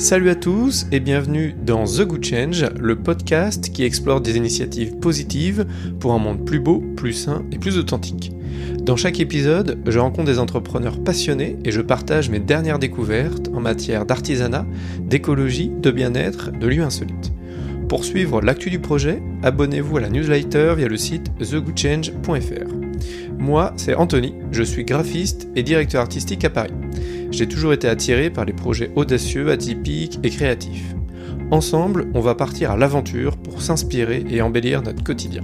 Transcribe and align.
Salut 0.00 0.30
à 0.30 0.34
tous 0.34 0.86
et 0.92 0.98
bienvenue 0.98 1.54
dans 1.62 1.84
The 1.84 2.06
Good 2.06 2.24
Change, 2.24 2.64
le 2.80 2.96
podcast 2.96 3.70
qui 3.70 3.84
explore 3.84 4.22
des 4.22 4.34
initiatives 4.34 4.96
positives 4.96 5.66
pour 6.00 6.14
un 6.14 6.18
monde 6.18 6.46
plus 6.46 6.58
beau, 6.58 6.82
plus 6.96 7.12
sain 7.12 7.44
et 7.52 7.58
plus 7.58 7.76
authentique. 7.76 8.32
Dans 8.80 8.96
chaque 8.96 9.20
épisode, 9.20 9.78
je 9.86 9.98
rencontre 9.98 10.24
des 10.24 10.38
entrepreneurs 10.38 11.04
passionnés 11.04 11.58
et 11.66 11.70
je 11.70 11.82
partage 11.82 12.30
mes 12.30 12.38
dernières 12.38 12.78
découvertes 12.78 13.48
en 13.52 13.60
matière 13.60 14.06
d'artisanat, 14.06 14.64
d'écologie, 15.02 15.70
de 15.70 15.90
bien-être, 15.90 16.50
de 16.50 16.66
lieux 16.66 16.82
insolites. 16.82 17.34
Pour 17.86 18.06
suivre 18.06 18.40
l'actu 18.40 18.70
du 18.70 18.78
projet, 18.78 19.22
abonnez-vous 19.42 19.98
à 19.98 20.00
la 20.00 20.08
newsletter 20.08 20.76
via 20.78 20.88
le 20.88 20.96
site 20.96 21.30
thegoodchange.fr. 21.40 22.74
Moi, 23.38 23.74
c'est 23.76 23.94
Anthony, 23.94 24.32
je 24.50 24.62
suis 24.62 24.84
graphiste 24.84 25.48
et 25.56 25.62
directeur 25.62 26.00
artistique 26.00 26.44
à 26.46 26.50
Paris. 26.50 26.72
J'ai 27.30 27.46
toujours 27.46 27.72
été 27.72 27.88
attiré 27.88 28.28
par 28.30 28.44
les 28.44 28.52
projets 28.52 28.90
audacieux, 28.96 29.50
atypiques 29.50 30.18
et 30.22 30.30
créatifs. 30.30 30.94
Ensemble, 31.50 32.08
on 32.14 32.20
va 32.20 32.34
partir 32.34 32.72
à 32.72 32.76
l'aventure 32.76 33.36
pour 33.36 33.62
s'inspirer 33.62 34.24
et 34.28 34.42
embellir 34.42 34.82
notre 34.82 35.02
quotidien. 35.02 35.42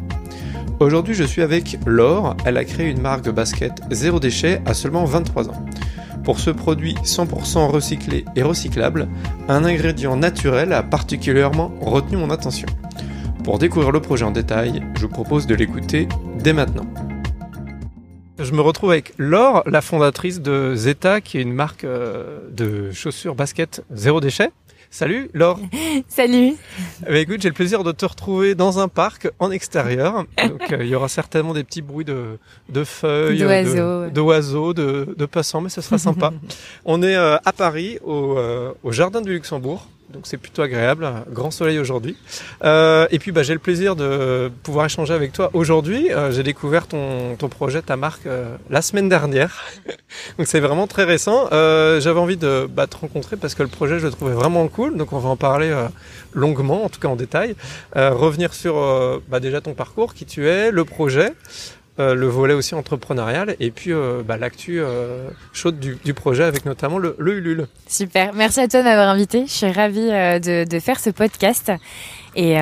Aujourd'hui, 0.78 1.14
je 1.14 1.24
suis 1.24 1.42
avec 1.42 1.78
Laure. 1.86 2.36
Elle 2.44 2.56
a 2.56 2.64
créé 2.64 2.90
une 2.90 3.00
marque 3.00 3.30
basket 3.30 3.72
zéro 3.90 4.20
déchet 4.20 4.60
à 4.66 4.74
seulement 4.74 5.04
23 5.04 5.48
ans. 5.48 5.64
Pour 6.22 6.40
ce 6.40 6.50
produit 6.50 6.94
100% 7.04 7.68
recyclé 7.68 8.24
et 8.34 8.42
recyclable, 8.42 9.08
un 9.48 9.64
ingrédient 9.64 10.16
naturel 10.16 10.72
a 10.72 10.82
particulièrement 10.82 11.72
retenu 11.80 12.16
mon 12.16 12.30
attention. 12.30 12.66
Pour 13.44 13.58
découvrir 13.58 13.92
le 13.92 14.00
projet 14.00 14.24
en 14.24 14.32
détail, 14.32 14.82
je 14.96 15.02
vous 15.02 15.08
propose 15.08 15.46
de 15.46 15.54
l'écouter 15.54 16.08
dès 16.42 16.52
maintenant. 16.52 16.86
Je 18.38 18.52
me 18.52 18.60
retrouve 18.60 18.90
avec 18.90 19.14
Laure, 19.16 19.62
la 19.66 19.80
fondatrice 19.80 20.42
de 20.42 20.74
Zeta, 20.74 21.22
qui 21.22 21.38
est 21.38 21.42
une 21.42 21.54
marque 21.54 21.84
euh, 21.84 22.40
de 22.50 22.90
chaussures 22.92 23.34
basket 23.34 23.82
zéro 23.90 24.20
déchet. 24.20 24.50
Salut 24.90 25.30
Laure. 25.32 25.58
Salut. 26.08 26.52
Écoute, 27.08 27.40
j'ai 27.40 27.48
le 27.48 27.54
plaisir 27.54 27.82
de 27.82 27.92
te 27.92 28.04
retrouver 28.04 28.54
dans 28.54 28.78
un 28.78 28.88
parc 28.88 29.30
en 29.38 29.50
extérieur. 29.50 30.26
Donc 30.48 30.70
euh, 30.70 30.78
il 30.80 30.88
y 30.88 30.94
aura 30.94 31.08
certainement 31.08 31.54
des 31.54 31.64
petits 31.64 31.80
bruits 31.80 32.04
de, 32.04 32.38
de 32.68 32.84
feuilles, 32.84 33.38
d'oiseaux, 34.12 34.74
de, 34.74 35.26
passants, 35.26 35.62
mais 35.62 35.70
ce 35.70 35.80
sera 35.80 35.96
sympa. 35.96 36.30
On 36.84 37.02
est 37.02 37.16
euh, 37.16 37.38
à 37.42 37.52
Paris, 37.54 37.98
au, 38.04 38.38
au 38.82 38.92
Jardin 38.92 39.22
du 39.22 39.32
Luxembourg 39.32 39.88
donc 40.10 40.26
c'est 40.26 40.36
plutôt 40.36 40.62
agréable, 40.62 41.08
grand 41.30 41.50
soleil 41.50 41.78
aujourd'hui. 41.78 42.16
Euh, 42.64 43.06
et 43.10 43.18
puis 43.18 43.32
bah, 43.32 43.42
j'ai 43.42 43.54
le 43.54 43.58
plaisir 43.58 43.96
de 43.96 44.50
pouvoir 44.62 44.86
échanger 44.86 45.12
avec 45.12 45.32
toi 45.32 45.50
aujourd'hui. 45.52 46.12
Euh, 46.12 46.30
j'ai 46.30 46.42
découvert 46.42 46.86
ton, 46.86 47.36
projet, 47.50 47.82
ta 47.82 47.96
marque, 47.96 48.26
euh, 48.26 48.56
la 48.70 48.82
semaine 48.82 49.08
dernière. 49.08 49.64
donc 50.38 50.46
c'est 50.46 50.60
vraiment 50.60 50.86
très 50.86 51.04
récent. 51.04 51.48
J'avais 51.50 52.20
envie 52.20 52.36
de 52.36 52.68
bah, 52.70 52.86
te 52.86 52.96
rencontrer 52.96 53.36
parce 53.36 53.54
que 53.54 53.62
le 53.62 53.68
projet, 53.68 53.98
je 53.98 54.06
le 54.06 54.12
trouvais 54.12 54.34
vraiment 54.34 54.68
cool. 54.68 54.96
Donc 54.96 55.12
on 55.12 55.18
va 55.18 55.28
en 55.28 55.36
parler 55.36 55.74
longuement, 56.32 56.84
en 56.84 56.88
tout 56.88 57.00
cas 57.00 57.08
en 57.08 57.16
détail. 57.16 57.56
revenir 57.94 58.54
sur 58.54 58.74
bah, 59.28 59.40
déjà 59.40 59.60
ton 59.60 59.74
parcours, 59.74 60.14
qui 60.14 60.24
tu 60.24 60.48
es, 60.48 60.70
le 60.70 60.84
projet. 60.84 61.32
Euh, 61.98 62.14
le 62.14 62.26
volet 62.26 62.52
aussi 62.52 62.74
entrepreneurial 62.74 63.56
et 63.58 63.70
puis 63.70 63.90
euh, 63.90 64.22
bah, 64.22 64.36
l'actu 64.36 64.80
euh, 64.80 65.30
chaude 65.54 65.80
du, 65.80 65.96
du, 66.04 66.12
projet 66.12 66.44
avec 66.44 66.66
notamment 66.66 66.98
le, 66.98 67.16
le 67.18 67.38
Ulule. 67.38 67.68
Super, 67.88 68.34
merci 68.34 68.60
à 68.60 68.68
toi 68.68 68.80
de 68.80 68.84
m'avoir 68.84 69.08
invité. 69.08 69.46
Je 69.46 69.50
suis 69.50 69.72
ravie 69.72 70.08
de, 70.10 70.68
de, 70.68 70.78
faire 70.78 71.00
ce 71.00 71.08
podcast 71.08 71.72
et, 72.34 72.50
et, 72.52 72.56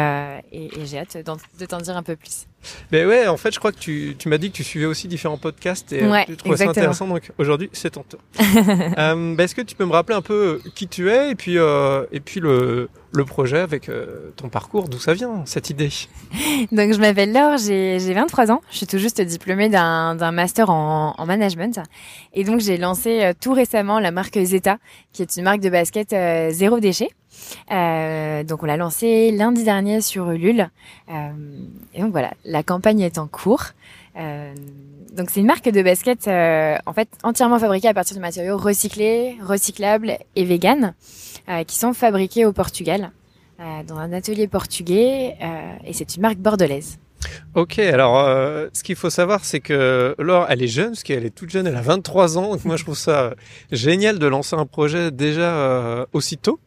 et 0.52 0.86
j'ai 0.86 1.00
hâte 1.00 1.16
de 1.16 1.66
t'en 1.66 1.78
dire 1.78 1.96
un 1.96 2.04
peu 2.04 2.14
plus. 2.14 2.46
Mais 2.92 3.04
ouais, 3.04 3.26
en 3.26 3.36
fait, 3.36 3.52
je 3.52 3.58
crois 3.58 3.72
que 3.72 3.78
tu, 3.78 4.16
tu 4.18 4.28
m'as 4.28 4.38
dit 4.38 4.50
que 4.50 4.56
tu 4.56 4.64
suivais 4.64 4.86
aussi 4.86 5.08
différents 5.08 5.38
podcasts 5.38 5.92
et 5.92 6.06
ouais, 6.06 6.24
tu 6.26 6.36
trouvais 6.36 6.56
ça 6.56 6.68
intéressant. 6.68 7.06
Donc 7.06 7.30
aujourd'hui, 7.38 7.70
c'est 7.72 7.90
ton 7.90 8.02
tour. 8.02 8.20
euh, 8.98 9.34
bah, 9.34 9.44
Est-ce 9.44 9.54
que 9.54 9.62
tu 9.62 9.74
peux 9.74 9.84
me 9.84 9.92
rappeler 9.92 10.16
un 10.16 10.22
peu 10.22 10.60
qui 10.74 10.88
tu 10.88 11.10
es 11.10 11.30
et 11.30 11.34
puis, 11.34 11.58
euh, 11.58 12.04
et 12.12 12.20
puis 12.20 12.40
le, 12.40 12.88
le 13.14 13.24
projet 13.24 13.58
avec 13.58 13.88
euh, 13.88 14.32
ton 14.36 14.48
parcours, 14.48 14.88
d'où 14.88 14.98
ça 14.98 15.14
vient, 15.14 15.42
cette 15.46 15.70
idée 15.70 15.90
Donc 16.72 16.92
je 16.92 16.98
m'appelle 16.98 17.32
Laure, 17.32 17.58
j'ai 17.58 17.98
23 18.12 18.50
ans. 18.50 18.60
Je 18.70 18.78
suis 18.78 18.86
tout 18.86 18.98
juste 18.98 19.20
diplômée 19.20 19.68
d'un 19.68 20.32
master 20.32 20.70
en, 20.70 21.14
en, 21.16 21.26
management. 21.26 21.80
Et 22.32 22.44
donc 22.44 22.60
j'ai 22.60 22.76
lancé 22.76 23.22
euh, 23.22 23.32
tout 23.38 23.52
récemment 23.52 24.00
la 24.00 24.10
marque 24.10 24.38
Zeta, 24.38 24.78
qui 25.12 25.22
est 25.22 25.36
une 25.36 25.44
marque 25.44 25.60
de 25.60 25.70
basket 25.70 26.12
euh, 26.12 26.50
zéro 26.50 26.80
déchet. 26.80 27.10
Euh, 27.70 28.42
donc 28.44 28.62
on 28.62 28.66
l'a 28.66 28.76
lancé 28.76 29.30
lundi 29.30 29.64
dernier 29.64 30.00
sur 30.00 30.30
Ulule. 30.30 30.68
Euh, 31.10 31.30
et 31.94 32.00
donc 32.00 32.12
voilà, 32.12 32.32
la 32.44 32.62
campagne 32.62 33.00
est 33.00 33.18
en 33.18 33.26
cours. 33.26 33.66
Euh, 34.16 34.54
donc 35.12 35.30
c'est 35.30 35.40
une 35.40 35.46
marque 35.46 35.68
de 35.68 35.82
basket 35.82 36.28
euh, 36.28 36.76
en 36.86 36.92
fait 36.92 37.08
entièrement 37.22 37.58
fabriquée 37.58 37.88
à 37.88 37.94
partir 37.94 38.16
de 38.16 38.20
matériaux 38.20 38.56
recyclés, 38.56 39.36
recyclables 39.42 40.18
et 40.36 40.44
véganes, 40.44 40.94
euh, 41.48 41.64
qui 41.64 41.76
sont 41.76 41.92
fabriqués 41.92 42.44
au 42.44 42.52
Portugal 42.52 43.10
dans 43.86 43.98
un 43.98 44.12
atelier 44.12 44.48
portugais. 44.48 45.36
et 45.86 45.92
c'est 45.92 46.16
une 46.16 46.22
marque 46.22 46.38
bordelaise. 46.38 46.98
Ok, 47.54 47.78
alors 47.78 48.18
euh, 48.18 48.66
ce 48.72 48.82
qu'il 48.82 48.96
faut 48.96 49.10
savoir, 49.10 49.44
c'est 49.44 49.60
que 49.60 50.14
Laure, 50.18 50.46
elle 50.48 50.62
est 50.62 50.68
jeune, 50.68 50.88
parce 50.88 51.04
qu'elle 51.04 51.24
est 51.24 51.34
toute 51.34 51.50
jeune, 51.50 51.66
elle 51.66 51.76
a 51.76 51.82
23 51.82 52.36
ans. 52.38 52.50
Donc 52.50 52.64
moi, 52.64 52.76
je 52.76 52.82
trouve 52.82 52.96
ça 52.96 53.34
génial 53.70 54.18
de 54.18 54.26
lancer 54.26 54.56
un 54.56 54.66
projet 54.66 55.10
déjà 55.10 55.54
euh, 55.54 56.06
aussitôt. 56.12 56.58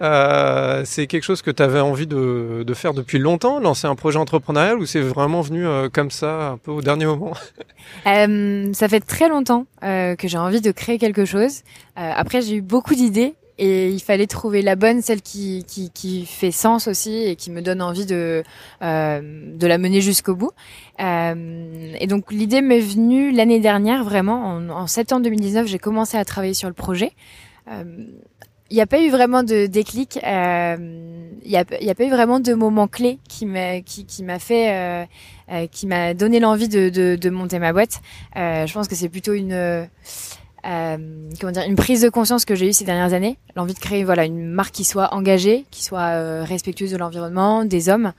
Euh, 0.00 0.82
c'est 0.84 1.06
quelque 1.06 1.24
chose 1.24 1.42
que 1.42 1.50
tu 1.50 1.62
avais 1.62 1.80
envie 1.80 2.06
de, 2.06 2.62
de, 2.64 2.74
faire 2.74 2.94
depuis 2.94 3.18
longtemps, 3.18 3.58
lancer 3.58 3.86
un 3.86 3.96
projet 3.96 4.18
entrepreneurial, 4.18 4.78
ou 4.78 4.86
c'est 4.86 5.00
vraiment 5.00 5.40
venu 5.40 5.66
euh, 5.66 5.88
comme 5.88 6.10
ça, 6.10 6.50
un 6.50 6.58
peu 6.58 6.70
au 6.70 6.82
dernier 6.82 7.06
moment? 7.06 7.32
Ça 8.04 8.88
fait 8.88 9.00
très 9.00 9.28
longtemps 9.28 9.66
que 9.80 10.16
j'ai 10.24 10.38
envie 10.38 10.60
de 10.60 10.70
créer 10.70 10.98
quelque 10.98 11.24
chose. 11.24 11.62
après, 11.96 12.42
j'ai 12.42 12.56
eu 12.56 12.62
beaucoup 12.62 12.94
d'idées 12.94 13.34
et 13.58 13.90
il 13.90 14.00
fallait 14.00 14.26
trouver 14.26 14.62
la 14.62 14.76
bonne, 14.76 15.02
celle 15.02 15.22
qui, 15.22 15.64
qui, 15.66 15.90
qui, 15.90 16.26
fait 16.26 16.50
sens 16.50 16.88
aussi 16.88 17.24
et 17.24 17.36
qui 17.36 17.50
me 17.50 17.62
donne 17.62 17.80
envie 17.80 18.06
de, 18.06 18.42
euh, 18.82 19.20
de 19.56 19.66
la 19.66 19.78
mener 19.78 20.00
jusqu'au 20.00 20.34
bout. 20.34 20.52
Euh, 21.00 21.94
et 21.98 22.06
donc 22.06 22.32
l'idée 22.32 22.60
m'est 22.60 22.80
venue 22.80 23.32
l'année 23.32 23.60
dernière, 23.60 24.04
vraiment, 24.04 24.56
en, 24.56 24.86
septembre 24.86 25.22
2019, 25.22 25.66
j'ai 25.66 25.78
commencé 25.78 26.16
à 26.18 26.24
travailler 26.24 26.54
sur 26.54 26.68
le 26.68 26.74
projet. 26.74 27.12
Euh, 27.68 27.84
il 28.70 28.74
n'y 28.74 28.80
a 28.80 28.86
pas 28.86 29.00
eu 29.00 29.10
vraiment 29.10 29.42
de 29.42 29.66
déclic, 29.66 30.18
euh, 30.24 30.76
il 31.44 31.50
n'y 31.50 31.56
a, 31.56 31.64
pas 31.94 32.04
eu 32.04 32.10
vraiment 32.10 32.40
de 32.40 32.52
moment 32.52 32.88
clé 32.88 33.20
qui 33.28 33.46
m'a 33.46 33.80
qui, 33.80 34.06
qui 34.06 34.24
m'a 34.24 34.40
fait, 34.40 34.72
euh, 34.74 35.06
euh, 35.52 35.66
qui 35.68 35.86
m'a 35.86 36.14
donné 36.14 36.40
l'envie 36.40 36.68
de, 36.68 36.88
de, 36.88 37.16
de, 37.16 37.30
monter 37.30 37.60
ma 37.60 37.72
boîte. 37.72 38.00
je 38.34 38.72
pense 38.72 38.88
que 38.88 38.96
c'est 38.96 39.08
plutôt 39.08 39.34
une 39.34 39.88
euh, 40.66 40.96
comment 41.40 41.52
dire, 41.52 41.62
une 41.62 41.76
prise 41.76 42.02
de 42.02 42.08
conscience 42.08 42.44
que 42.44 42.54
j'ai 42.54 42.68
eue 42.68 42.72
ces 42.72 42.84
dernières 42.84 43.12
années, 43.12 43.38
l'envie 43.54 43.74
de 43.74 43.78
créer 43.78 44.04
voilà 44.04 44.24
une 44.24 44.46
marque 44.46 44.74
qui 44.74 44.84
soit 44.84 45.14
engagée, 45.14 45.64
qui 45.70 45.84
soit 45.84 46.00
euh, 46.00 46.44
respectueuse 46.44 46.90
de 46.90 46.96
l'environnement, 46.96 47.64
des 47.64 47.88
hommes. 47.88 48.12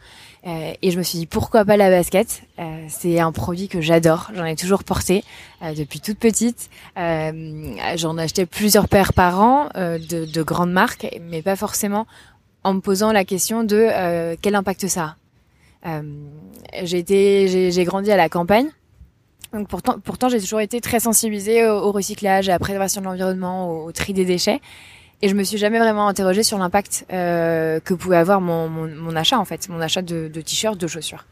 Euh, 0.46 0.74
et 0.82 0.92
je 0.92 0.98
me 0.98 1.04
suis 1.04 1.20
dit 1.20 1.26
pourquoi 1.26 1.66
pas 1.66 1.76
la 1.76 1.90
basket? 1.90 2.44
Euh, 2.60 2.86
c'est 2.88 3.20
un 3.20 3.32
produit 3.32 3.68
que 3.68 3.82
j'adore, 3.82 4.32
j'en 4.34 4.46
ai 4.46 4.56
toujours 4.56 4.84
porté 4.84 5.24
euh, 5.62 5.74
depuis 5.74 6.00
toute 6.00 6.20
petite. 6.20 6.70
j'en 6.96 8.18
achetais 8.18 8.46
plusieurs 8.46 8.88
paires 8.88 9.14
par 9.14 9.42
an 9.42 9.70
de, 9.76 10.26
de, 10.26 10.44
grandes 10.44 10.72
marques, 10.72 11.08
mais 11.30 11.42
pas 11.42 11.56
forcément 11.56 12.08
en 12.64 12.76
me 12.76 12.80
posant 12.80 13.12
la 13.12 13.26
question 13.26 13.64
de 13.64 14.36
quel 14.42 14.56
impact 14.56 14.88
ça 14.88 15.16
a. 15.84 16.02
j'ai 16.84 17.84
grandi 17.86 18.12
à 18.12 18.18
la 18.18 18.30
campagne. 18.30 18.68
Donc 19.54 19.68
pourtant, 19.68 20.00
pourtant 20.04 20.30
j'ai 20.30 20.40
toujours 20.40 20.62
été 20.62 20.82
très 20.82 21.00
sensibilisée 21.00 21.68
au, 21.68 21.92
recyclage, 21.92 22.50
à 22.50 22.54
la 22.54 22.60
préservation 22.60 23.02
de 23.02 23.06
l'environnement, 23.06 23.84
au, 23.84 23.92
tri 23.92 24.14
des 24.14 24.26
déchets. 24.26 24.62
Et 25.22 25.30
je 25.30 25.36
me 25.36 25.44
suis 25.44 25.58
jamais 25.58 25.80
vraiment 25.80 26.08
interrogée 26.08 26.44
sur 26.44 26.60
l'impact 26.60 27.06
euh, 27.12 27.80
que 27.80 27.94
pouvait 27.94 28.18
avoir 28.18 28.40
mon, 28.40 28.70
mon, 28.70 28.88
mon, 28.88 29.16
achat 29.16 29.40
en 29.40 29.46
fait, 29.46 29.68
mon 29.70 29.82
achat 29.82 30.04
de, 30.04 30.28
de 30.28 30.42
t-shirts, 30.42 30.78
de 30.78 30.88
chaussures. 30.88 31.26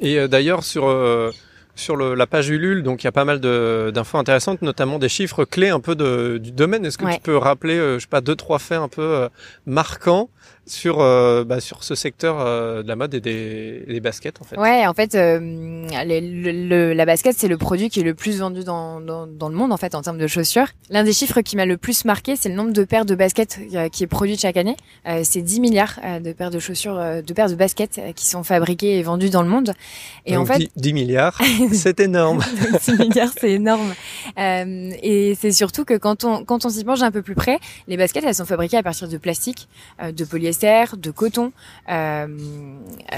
Et 0.00 0.18
euh, 0.18 0.26
d'ailleurs 0.26 0.64
sur 0.64 0.88
euh, 0.88 1.30
sur 1.76 1.94
le, 1.94 2.14
la 2.14 2.26
page 2.26 2.48
Ulule, 2.48 2.82
donc 2.82 3.04
il 3.04 3.06
y 3.06 3.08
a 3.08 3.12
pas 3.12 3.24
mal 3.24 3.38
d'infos 3.38 4.18
intéressantes, 4.18 4.62
notamment 4.62 4.98
des 4.98 5.08
chiffres 5.08 5.44
clés 5.44 5.68
un 5.68 5.80
peu 5.80 5.94
de, 5.94 6.38
du 6.38 6.50
domaine. 6.50 6.84
Est-ce 6.84 6.98
que 6.98 7.04
ouais. 7.04 7.14
tu 7.14 7.20
peux 7.20 7.36
rappeler, 7.36 7.74
euh, 7.74 7.98
je 7.98 8.00
sais 8.00 8.08
pas, 8.08 8.22
deux 8.22 8.34
trois 8.34 8.58
faits 8.58 8.78
un 8.78 8.88
peu 8.88 9.02
euh, 9.02 9.28
marquants 9.66 10.30
sur 10.66 11.00
euh, 11.00 11.44
bah, 11.44 11.60
sur 11.60 11.84
ce 11.84 11.94
secteur 11.94 12.40
euh, 12.40 12.82
de 12.82 12.88
la 12.88 12.96
mode 12.96 13.14
et 13.14 13.20
des, 13.20 13.84
des, 13.86 14.00
baskets 14.00 14.40
en 14.40 14.44
fait. 14.44 14.58
Ouais, 14.58 14.86
en 14.86 14.94
fait, 14.94 15.14
euh, 15.14 15.38
le, 15.40 16.68
le, 16.68 16.92
la 16.92 17.06
basket 17.06 17.36
c'est 17.38 17.46
le 17.46 17.56
produit 17.56 17.88
qui 17.88 18.00
est 18.00 18.02
le 18.02 18.14
plus 18.14 18.40
vendu 18.40 18.64
dans, 18.64 19.00
dans, 19.00 19.26
dans, 19.26 19.48
le 19.48 19.54
monde 19.54 19.72
en 19.72 19.76
fait 19.76 19.94
en 19.94 20.02
termes 20.02 20.18
de 20.18 20.26
chaussures. 20.26 20.66
L'un 20.90 21.04
des 21.04 21.12
chiffres 21.12 21.40
qui 21.40 21.56
m'a 21.56 21.66
le 21.66 21.76
plus 21.76 22.04
marqué, 22.04 22.34
c'est 22.34 22.48
le 22.48 22.56
nombre 22.56 22.72
de 22.72 22.82
paires 22.84 23.04
de 23.04 23.14
baskets 23.14 23.60
euh, 23.74 23.88
qui 23.88 24.02
est 24.02 24.08
produit 24.08 24.36
chaque 24.36 24.56
année. 24.56 24.76
Euh, 25.06 25.20
c'est 25.22 25.40
10 25.40 25.60
milliards 25.60 26.00
de 26.20 26.32
paires 26.32 26.50
de 26.50 26.58
chaussures, 26.58 26.96
de 26.96 27.32
paires 27.32 27.48
de 27.48 27.54
baskets 27.54 28.00
qui 28.16 28.26
sont 28.26 28.42
fabriquées 28.42 28.98
et 28.98 29.02
vendues 29.02 29.30
dans 29.30 29.42
le 29.42 29.48
monde. 29.48 29.72
Et 30.24 30.34
Donc 30.34 30.50
en 30.50 30.52
fait, 30.52 30.58
10, 30.58 30.70
10 30.76 30.92
milliards, 30.92 31.40
c'est 31.72 32.00
énorme. 32.00 32.42
10 32.84 32.98
milliards, 32.98 33.32
c'est 33.38 33.52
énorme. 33.52 33.94
et 34.36 35.36
c'est 35.40 35.52
surtout 35.52 35.84
que 35.84 35.94
quand 35.94 36.24
on 36.24 36.44
quand 36.44 36.64
on 36.64 36.68
s'y 36.68 36.84
penche 36.84 37.02
un 37.02 37.12
peu 37.12 37.22
plus 37.22 37.36
près, 37.36 37.60
les 37.86 37.96
baskets 37.96 38.24
elles 38.26 38.34
sont 38.34 38.44
fabriquées 38.46 38.78
à 38.78 38.82
partir 38.82 39.08
de 39.08 39.16
plastique, 39.16 39.68
de 40.02 40.24
polyester 40.24 40.55
de 40.60 41.10
coton. 41.10 41.52
Euh, 41.88 42.26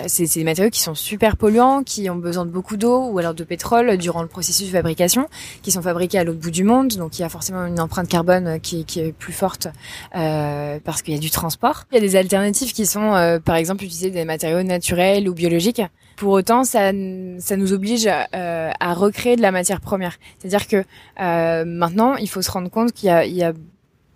c'est 0.07 0.35
des 0.35 0.45
matériaux 0.45 0.71
qui 0.71 0.81
sont 0.81 0.95
super 0.95 1.37
polluants, 1.37 1.83
qui 1.83 2.11
ont 2.11 2.17
besoin 2.17 2.45
de 2.45 2.51
beaucoup 2.51 2.77
d'eau 2.77 3.09
ou 3.09 3.19
alors 3.19 3.35
de 3.35 3.45
pétrole 3.45 3.97
durant 3.97 4.23
le 4.23 4.29
processus 4.29 4.67
de 4.69 4.73
fabrication, 4.73 5.29
qui 5.63 5.71
sont 5.71 5.83
fabriqués 5.83 6.19
à 6.19 6.25
l'autre 6.25 6.41
bout 6.41 6.51
du 6.51 6.65
monde, 6.65 6.89
donc 6.97 7.19
il 7.19 7.23
y 7.23 7.25
a 7.25 7.29
forcément 7.29 7.67
une 7.67 7.81
empreinte 7.81 8.09
carbone 8.09 8.61
qui, 8.61 8.85
qui 8.85 9.01
est 9.01 9.13
plus 9.13 9.33
forte 9.33 9.69
euh, 10.17 10.79
parce 10.85 11.03
qu'il 11.03 11.15
y 11.15 11.17
a 11.17 11.21
du 11.21 11.31
transport. 11.31 11.85
Il 11.91 11.95
y 11.95 11.99
a 11.99 12.01
des 12.01 12.17
alternatives 12.17 12.73
qui 12.73 12.87
sont, 12.87 13.15
euh, 13.15 13.39
par 13.39 13.57
exemple, 13.57 13.85
utiliser 13.85 14.11
des 14.11 14.25
matériaux 14.25 14.63
naturels 14.63 15.29
ou 15.29 15.35
biologiques. 15.35 15.83
Pour 16.17 16.33
autant, 16.33 16.65
ça, 16.65 16.91
ça 17.39 17.57
nous 17.57 17.73
oblige 17.73 18.09
euh, 18.09 18.71
à 18.81 18.95
recréer 18.95 19.37
de 19.37 19.43
la 19.43 19.53
matière 19.53 19.81
première. 19.81 20.19
C'est-à-dire 20.39 20.67
que 20.67 20.85
euh, 21.21 21.65
maintenant, 21.65 22.17
il 22.17 22.29
faut 22.29 22.43
se 22.43 22.51
rendre 22.51 22.69
compte 22.71 22.93
qu'il 22.93 23.07
y 23.07 23.11
a, 23.13 23.25
il 23.25 23.35
y 23.35 23.45
a 23.45 23.53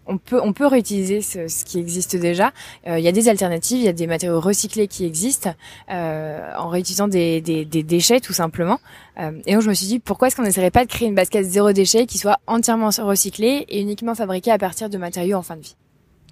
on 0.07 0.19
peut 0.19 0.41
on 0.43 0.53
peut 0.53 0.67
réutiliser 0.67 1.21
ce, 1.21 1.65
qui 1.65 1.79
existe 1.79 2.17
déjà. 2.17 2.53
Euh, 2.87 2.99
il 2.99 3.05
y 3.05 3.09
a 3.09 3.13
des 3.13 3.29
alternatives, 3.29 3.79
il 3.79 3.85
y 3.85 3.89
a 3.89 3.93
des 3.93 4.07
matériaux 4.07 4.41
recyclés 4.41 4.89
qui 4.89 5.05
existent 5.05 5.55
euh, 5.91 6.51
en 6.57 6.69
réutilisant 6.69 7.09
des, 7.09 7.41
déchets 7.41 8.21
tout 8.21 8.33
simplement. 8.33 8.81
Euh, 9.19 9.33
et 9.47 9.55
donc 9.55 9.63
je 9.63 9.69
me 9.69 9.75
suis 9.75 9.87
dit 9.87 9.99
pourquoi 9.99 10.29
est-ce 10.29 10.37
qu'on 10.37 10.43
n'essaierait 10.43 10.71
pas 10.71 10.85
de 10.85 10.91
créer 10.91 11.09
une 11.09 11.15
basket 11.15 11.45
zéro 11.45 11.73
déchet 11.73 12.07
qui 12.07 12.19
soit 12.19 12.39
entièrement 12.47 12.91
recyclée 12.99 13.67
et 13.69 13.81
uniquement 13.81 14.15
fabriquée 14.15 14.51
à 14.51 14.59
partir 14.59 14.89
de 14.91 14.99
matériaux 14.99 15.39
en 15.39 15.43
fin 15.43 15.57
de 15.57 15.63
vie? 15.63 15.77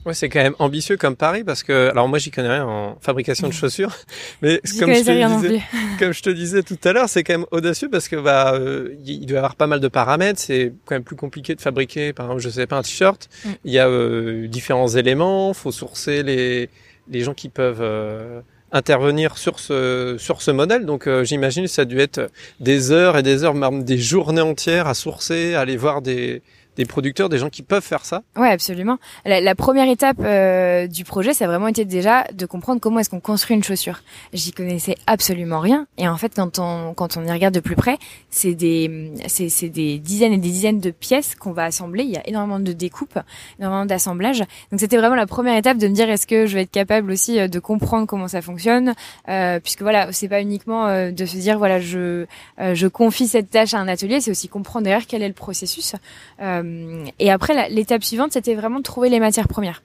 Ouais, 0.06 0.14
c'est 0.14 0.30
quand 0.30 0.42
même 0.42 0.54
ambitieux 0.58 0.96
comme 0.96 1.14
pari 1.14 1.44
parce 1.44 1.62
que 1.62 1.90
alors 1.90 2.08
moi 2.08 2.18
j'y 2.18 2.30
connais 2.30 2.48
rien 2.48 2.64
en 2.64 2.96
fabrication 3.00 3.48
de 3.48 3.52
chaussures, 3.52 3.94
mais 4.42 4.60
comme 4.78 4.94
je, 4.94 5.04
te 5.04 5.42
disais, 5.42 5.62
comme 5.98 6.12
je 6.12 6.22
te 6.22 6.30
disais 6.30 6.62
tout 6.62 6.78
à 6.84 6.92
l'heure, 6.92 7.08
c'est 7.08 7.22
quand 7.22 7.34
même 7.34 7.46
audacieux 7.50 7.90
parce 7.90 8.08
que 8.08 8.16
bah 8.16 8.54
euh, 8.54 8.94
il 9.04 9.26
doit 9.26 9.34
y 9.34 9.38
avoir 9.38 9.56
pas 9.56 9.66
mal 9.66 9.80
de 9.80 9.88
paramètres. 9.88 10.40
C'est 10.40 10.72
quand 10.86 10.94
même 10.94 11.04
plus 11.04 11.16
compliqué 11.16 11.54
de 11.54 11.60
fabriquer, 11.60 12.14
par 12.14 12.26
exemple, 12.26 12.42
je 12.42 12.48
sais 12.48 12.66
pas 12.66 12.78
un 12.78 12.82
t-shirt. 12.82 13.28
Mm. 13.44 13.50
Il 13.64 13.72
y 13.72 13.78
a 13.78 13.88
euh, 13.88 14.48
différents 14.48 14.88
éléments, 14.88 15.52
faut 15.52 15.72
sourcer 15.72 16.22
les 16.22 16.70
les 17.08 17.20
gens 17.20 17.34
qui 17.34 17.50
peuvent 17.50 17.82
euh, 17.82 18.40
intervenir 18.72 19.36
sur 19.36 19.58
ce 19.58 20.16
sur 20.18 20.40
ce 20.40 20.50
modèle. 20.50 20.86
Donc 20.86 21.10
j'imagine 21.24 21.64
que 21.64 21.70
ça 21.70 21.82
a 21.82 21.84
dû 21.84 22.00
être 22.00 22.30
des 22.58 22.90
heures 22.90 23.18
et 23.18 23.22
des 23.22 23.44
heures, 23.44 23.54
même 23.54 23.84
des 23.84 23.98
journées 23.98 24.40
entières 24.40 24.86
à 24.86 24.94
sourcer, 24.94 25.54
à 25.54 25.60
aller 25.60 25.76
voir 25.76 26.00
des 26.00 26.40
des 26.76 26.84
producteurs, 26.84 27.28
des 27.28 27.38
gens 27.38 27.50
qui 27.50 27.62
peuvent 27.62 27.84
faire 27.84 28.04
ça 28.04 28.22
Ouais, 28.36 28.50
absolument. 28.50 28.98
La, 29.24 29.54
première 29.54 29.88
étape 29.88 30.18
euh, 30.20 30.86
du 30.86 31.04
projet, 31.04 31.34
ça 31.34 31.44
a 31.44 31.48
vraiment 31.48 31.68
été 31.68 31.84
déjà 31.84 32.24
de 32.32 32.46
comprendre 32.46 32.80
comment 32.80 33.00
est-ce 33.00 33.10
qu'on 33.10 33.20
construit 33.20 33.56
une 33.56 33.62
chaussure. 33.62 34.00
J'y 34.32 34.52
connaissais 34.52 34.96
absolument 35.06 35.60
rien, 35.60 35.86
et 35.98 36.08
en 36.08 36.16
fait, 36.16 36.32
quand 36.34 36.58
on 36.58 36.94
quand 36.94 37.16
on 37.16 37.24
y 37.24 37.30
regarde 37.30 37.54
de 37.54 37.60
plus 37.60 37.76
près, 37.76 37.98
c'est 38.30 38.54
des 38.54 39.12
c'est 39.26 39.68
des 39.68 39.98
dizaines 39.98 40.32
et 40.32 40.38
des 40.38 40.48
dizaines 40.48 40.80
de 40.80 40.90
pièces 40.90 41.34
qu'on 41.34 41.52
va 41.52 41.64
assembler. 41.64 42.04
Il 42.04 42.10
y 42.10 42.16
a 42.16 42.26
énormément 42.28 42.60
de 42.60 42.72
découpes, 42.72 43.18
énormément 43.58 43.86
d'assemblage. 43.86 44.40
Donc 44.70 44.80
c'était 44.80 44.96
vraiment 44.96 45.16
la 45.16 45.26
première 45.26 45.56
étape 45.56 45.78
de 45.78 45.88
me 45.88 45.94
dire 45.94 46.08
est-ce 46.08 46.26
que 46.26 46.46
je 46.46 46.54
vais 46.54 46.62
être 46.62 46.70
capable 46.70 47.10
aussi 47.10 47.38
euh, 47.38 47.48
de 47.48 47.58
comprendre 47.58 48.06
comment 48.06 48.28
ça 48.28 48.42
fonctionne, 48.42 48.94
euh, 49.28 49.60
puisque 49.60 49.82
voilà, 49.82 50.12
c'est 50.12 50.28
pas 50.28 50.40
uniquement 50.40 50.86
euh, 50.86 51.10
de 51.10 51.24
se 51.26 51.36
dire 51.36 51.58
voilà 51.58 51.80
je 51.80 52.26
je 52.58 52.86
confie 52.86 53.26
cette 53.26 53.50
tâche 53.50 53.74
à 53.74 53.78
un 53.78 53.88
atelier, 53.88 54.20
c'est 54.20 54.30
aussi 54.30 54.48
comprendre 54.48 54.84
derrière 54.84 55.06
quel 55.06 55.22
est 55.22 55.28
le 55.28 55.34
processus. 55.34 55.94
Euh, 56.40 56.59
euh, 56.64 57.04
et 57.18 57.30
après, 57.30 57.68
l'étape 57.70 58.04
suivante, 58.04 58.32
c'était 58.32 58.54
vraiment 58.54 58.78
de 58.78 58.84
trouver 58.84 59.08
les 59.08 59.20
matières 59.20 59.48
premières. 59.48 59.82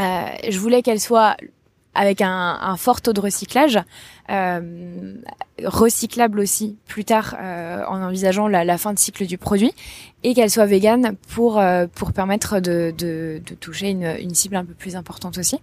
Euh, 0.00 0.26
je 0.48 0.58
voulais 0.58 0.82
qu'elles 0.82 1.00
soient 1.00 1.36
avec 1.94 2.20
un, 2.20 2.58
un, 2.60 2.76
fort 2.76 3.00
taux 3.00 3.12
de 3.12 3.20
recyclage, 3.20 3.78
euh, 4.30 5.14
recyclable 5.64 6.40
aussi 6.40 6.76
plus 6.86 7.04
tard 7.04 7.36
euh, 7.40 7.84
en 7.86 8.02
envisageant 8.02 8.48
la, 8.48 8.64
la, 8.64 8.78
fin 8.78 8.92
de 8.92 8.98
cycle 8.98 9.26
du 9.26 9.38
produit, 9.38 9.72
et 10.22 10.34
qu'elle 10.34 10.50
soit 10.50 10.66
végane 10.66 11.16
pour 11.34 11.60
euh, 11.60 11.86
pour 11.94 12.12
permettre 12.12 12.60
de, 12.60 12.92
de, 12.96 13.40
de 13.44 13.54
toucher 13.54 13.90
une, 13.90 14.16
une, 14.20 14.34
cible 14.34 14.56
un 14.56 14.64
peu 14.64 14.74
plus 14.74 14.96
importante 14.96 15.38
aussi. 15.38 15.60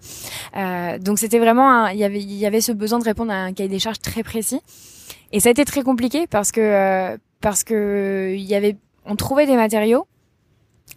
Euh, 0.55 0.97
donc 0.99 1.19
c'était 1.19 1.39
vraiment 1.39 1.87
il 1.87 1.97
y 1.97 2.03
avait 2.03 2.21
il 2.21 2.33
y 2.33 2.45
avait 2.45 2.61
ce 2.61 2.71
besoin 2.71 2.99
de 2.99 3.03
répondre 3.03 3.31
à 3.31 3.35
un 3.35 3.53
cahier 3.53 3.69
des 3.69 3.79
charges 3.79 3.99
très 3.99 4.23
précis, 4.23 4.61
et 5.33 5.39
ça 5.41 5.49
a 5.49 5.51
été 5.51 5.65
très 5.65 5.81
compliqué 5.83 6.27
parce 6.27 6.51
que 6.51 7.17
parce 7.41 7.63
que 7.63 8.33
il 8.33 8.43
y 8.43 8.55
avait 8.55 8.77
on 9.05 9.15
trouvait 9.15 9.47
des 9.47 9.55
matériaux 9.55 10.05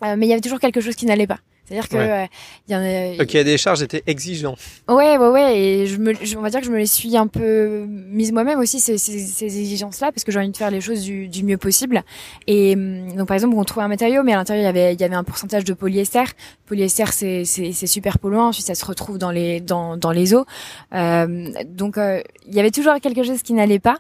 euh, 0.05 0.17
mais 0.17 0.27
il 0.27 0.29
y 0.29 0.33
avait 0.33 0.41
toujours 0.41 0.61
quelque 0.61 0.81
chose 0.81 0.95
qui 0.95 1.06
n'allait 1.06 1.27
pas. 1.27 1.39
C'est-à-dire 1.67 1.89
que 1.89 1.97
ouais. 1.97 2.29
il 2.69 2.73
y 2.73 2.77
en 2.77 2.83
a. 2.83 3.23
Ok, 3.23 3.33
des 3.33 3.56
charges 3.56 3.83
étaient 3.83 4.03
exigeants. 4.06 4.55
Ouais, 4.87 5.17
ouais, 5.17 5.29
ouais, 5.29 5.59
et 5.59 5.87
je 5.87 5.97
me, 5.97 6.12
on 6.37 6.43
va 6.43 6.51
dire 6.51 6.61
que 6.61 6.67
je 6.67 6.71
me 6.71 6.77
les 6.77 6.85
suis 6.85 7.17
un 7.17 7.27
peu 7.27 7.87
mise 7.89 8.33
moi-même 8.33 8.59
aussi 8.59 8.81
ces, 8.81 8.99
ces, 8.99 9.19
ces 9.19 9.47
exigences-là 9.47 10.12
parce 10.12 10.25
que 10.25 10.31
j'ai 10.31 10.41
envie 10.41 10.51
de 10.51 10.56
faire 10.59 10.71
les 10.71 10.83
choses 10.83 11.01
du, 11.05 11.27
du 11.27 11.43
mieux 11.43 11.56
possible. 11.56 12.03
Et 12.47 12.75
hum, 12.75 13.17
donc 13.17 13.29
par 13.29 13.35
exemple, 13.37 13.55
on 13.56 13.65
trouvait 13.65 13.87
un 13.87 13.89
matériau, 13.89 14.23
mais 14.23 14.35
à 14.35 14.37
l'intérieur 14.37 14.62
il 14.62 14.67
y 14.67 14.69
avait, 14.69 14.93
il 14.93 15.01
y 15.01 15.05
avait 15.05 15.15
un 15.15 15.25
pourcentage 15.25 15.65
de 15.65 15.73
polyester. 15.73 16.25
Polyester, 16.67 17.06
c'est, 17.12 17.45
c'est, 17.47 17.73
c'est 17.73 17.87
super 17.87 18.19
polluant. 18.19 18.49
Ensuite, 18.49 18.67
ça 18.67 18.75
se 18.75 18.85
retrouve 18.85 19.17
dans 19.17 19.31
les, 19.31 19.62
dans, 19.62 19.97
dans 19.97 20.12
les 20.12 20.35
eaux. 20.35 20.45
Euh, 20.93 21.49
donc 21.65 21.97
euh, 21.97 22.21
il 22.47 22.55
y 22.55 22.61
avait 22.61 22.73
toujours 22.73 22.93
quelque 23.01 23.23
chose 23.23 23.43
qui 23.43 23.55
n'allait 23.55 23.79
pas. 23.79 23.97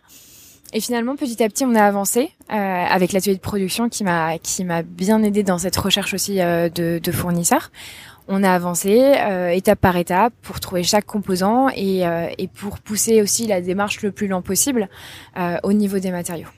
Et 0.76 0.80
finalement, 0.80 1.14
petit 1.14 1.40
à 1.40 1.48
petit, 1.48 1.64
on 1.64 1.76
a 1.76 1.84
avancé 1.84 2.32
euh, 2.50 2.54
avec 2.54 3.12
l'atelier 3.12 3.36
de 3.36 3.40
production 3.40 3.88
qui 3.88 4.02
m'a 4.02 4.38
qui 4.38 4.64
m'a 4.64 4.82
bien 4.82 5.22
aidé 5.22 5.44
dans 5.44 5.56
cette 5.56 5.76
recherche 5.76 6.12
aussi 6.14 6.40
euh, 6.40 6.68
de, 6.68 7.12
fournisseurs. 7.12 7.70
On 8.26 8.42
a 8.42 8.50
avancé 8.50 9.14
euh, 9.18 9.50
étape 9.50 9.78
par 9.78 9.96
étape 9.96 10.32
pour 10.42 10.58
trouver 10.58 10.82
chaque 10.82 11.06
composant 11.06 11.68
et, 11.68 12.04
euh, 12.04 12.26
et 12.38 12.48
pour 12.48 12.80
pousser 12.80 13.22
aussi 13.22 13.46
la 13.46 13.60
démarche 13.60 14.02
le 14.02 14.10
plus 14.10 14.26
lent 14.26 14.42
possible 14.42 14.88
au 15.62 15.72
niveau 15.72 16.00
des 16.00 16.10
matériaux. 16.10 16.48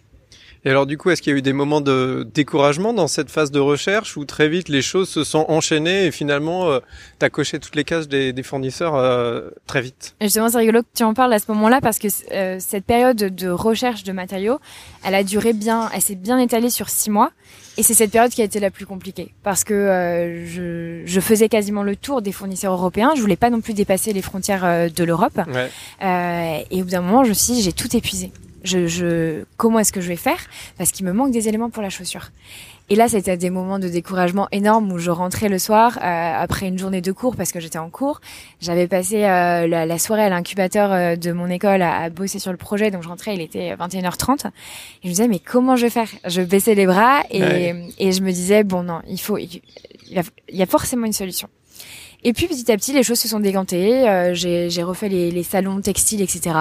Et 0.67 0.71
alors 0.71 0.85
du 0.85 0.99
coup, 0.99 1.11
est-ce 1.11 1.23
qu'il 1.23 1.33
y 1.33 1.37
a 1.37 1.39
eu 1.39 1.43
des 1.43 1.53
moments 1.53 1.81
de 1.81 2.29
découragement 2.35 2.93
dans 2.93 3.07
cette 3.07 3.31
phase 3.31 3.53
de 3.53 3.61
recherche 3.61 4.17
où 4.17 4.25
très 4.25 4.49
vite 4.49 4.69
les 4.69 4.83
choses 4.83 5.09
se 5.09 5.23
sont 5.23 5.47
enchaînées 5.49 6.07
et 6.07 6.11
finalement 6.11 6.69
euh, 6.69 6.81
tu 7.21 7.25
as 7.25 7.31
coché 7.31 7.61
toutes 7.61 7.77
les 7.77 7.85
cases 7.85 8.09
des, 8.09 8.33
des 8.33 8.43
fournisseurs 8.43 8.97
euh, 8.97 9.51
très 9.69 9.81
vite? 9.81 10.17
Justement, 10.21 10.49
c'est 10.49 10.59
rigolo 10.59 10.83
que 10.83 10.89
tu 10.93 11.05
en 11.05 11.15
parles 11.15 11.33
à 11.33 11.39
ce 11.39 11.45
moment-là 11.53 11.81
parce 11.81 12.01
que 12.01 12.09
euh, 12.33 12.57
cette 12.59 12.85
période 12.85 13.17
de 13.17 13.49
recherche 13.49 14.03
de 14.03 14.11
matériaux, 14.11 14.59
elle 15.05 15.15
a 15.15 15.23
duré 15.23 15.53
bien, 15.53 15.89
elle 15.95 16.03
s'est 16.03 16.17
bien 16.17 16.37
étalée 16.37 16.71
sur 16.71 16.89
six 16.89 17.11
mois. 17.11 17.31
Et 17.79 17.83
c'est 17.83 17.95
cette 17.95 18.11
période 18.11 18.33
qui 18.33 18.41
a 18.41 18.45
été 18.45 18.59
la 18.59 18.71
plus 18.71 18.87
compliquée 18.87 19.35
parce 19.43 19.63
que 19.63 19.75
euh, 19.75 20.47
je, 20.47 21.03
je, 21.05 21.21
faisais 21.21 21.49
quasiment 21.49 21.83
le 21.83 21.95
tour 21.95 22.23
des 22.23 22.33
fournisseurs 22.33 22.73
européens. 22.73 23.13
Je 23.15 23.21
voulais 23.21 23.37
pas 23.37 23.51
non 23.51 23.61
plus 23.61 23.75
dépasser 23.75 24.13
les 24.13 24.23
frontières 24.23 24.65
euh, 24.65 24.89
de 24.89 25.05
l'Europe. 25.05 25.39
Ouais. 25.47 25.71
Euh, 26.03 26.65
et 26.71 26.81
au 26.81 26.85
bout 26.85 26.91
d'un 26.91 27.03
moment, 27.03 27.23
je 27.23 27.29
me 27.29 27.35
suis 27.35 27.53
dit, 27.53 27.63
j'ai 27.63 27.73
tout 27.73 27.95
épuisé 27.95 28.33
je, 28.67 28.87
je 28.87 29.45
comment 29.57 29.79
est-ce 29.79 29.93
que 29.93 30.01
je 30.01 30.09
vais 30.09 30.17
faire? 30.17 30.39
Parce 30.79 30.91
qu'il 30.93 31.07
me 31.07 31.13
manque 31.13 31.31
des 31.31 31.49
éléments 31.49 31.71
pour 31.71 31.83
la 31.83 31.91
chaussure. 31.91 32.31
Et 32.89 32.95
là, 32.95 33.09
c'était 33.09 33.37
des 33.37 33.51
moments 33.51 33.81
de 33.81 33.89
découragement 33.89 34.47
énormes 34.53 34.93
où 34.93 34.99
je 34.99 35.11
rentrais 35.11 35.49
le 35.49 35.59
soir 35.59 35.99
euh, 35.99 36.01
après 36.01 36.69
une 36.69 36.79
journée 36.79 37.01
de 37.01 37.11
cours 37.11 37.35
parce 37.35 37.51
que 37.51 37.59
j'étais 37.59 37.79
en 37.79 37.91
cours. 37.91 38.21
J'avais 38.61 38.87
passé 38.87 39.25
euh, 39.25 39.67
la, 39.67 39.87
la, 39.87 39.99
soirée 39.99 40.23
à 40.23 40.29
l'incubateur 40.29 40.93
euh, 40.93 41.17
de 41.17 41.33
mon 41.33 41.49
école 41.49 41.83
à, 41.83 42.03
à, 42.03 42.11
bosser 42.11 42.39
sur 42.39 42.53
le 42.53 42.59
projet, 42.59 42.93
donc 42.93 43.03
je 43.03 43.09
rentrais, 43.09 43.35
il 43.35 43.41
était 43.41 43.75
21h30. 43.75 44.47
Et 44.47 44.51
je 45.03 45.09
me 45.09 45.11
disais, 45.11 45.29
mais 45.29 45.41
comment 45.41 45.75
je 45.75 45.83
vais 45.87 45.91
faire? 45.91 46.09
Je 46.27 46.43
baissais 46.43 46.77
les 46.77 46.87
bras 46.87 47.23
et, 47.31 47.75
et 47.99 48.13
je 48.13 48.23
me 48.23 48.31
disais, 48.31 48.63
bon 48.63 48.85
non, 48.85 49.01
il 49.09 49.21
faut, 49.21 49.37
il 49.37 49.63
y 50.51 50.63
a 50.63 50.67
forcément 50.67 51.07
une 51.07 51.13
solution. 51.13 51.49
Et 52.29 52.33
puis 52.33 52.49
petit 52.49 52.73
à 52.73 52.77
petit, 52.77 52.93
les 52.93 53.05
choses 53.05 53.21
se 53.21 53.29
sont 53.29 53.39
dégantées. 53.39 54.09
Euh, 54.09 54.35
j'ai 54.35 54.83
refait 54.83 55.09
les, 55.09 55.31
les, 55.31 55.45
salons 55.45 55.81
textiles, 55.81 56.21
etc. 56.21 56.57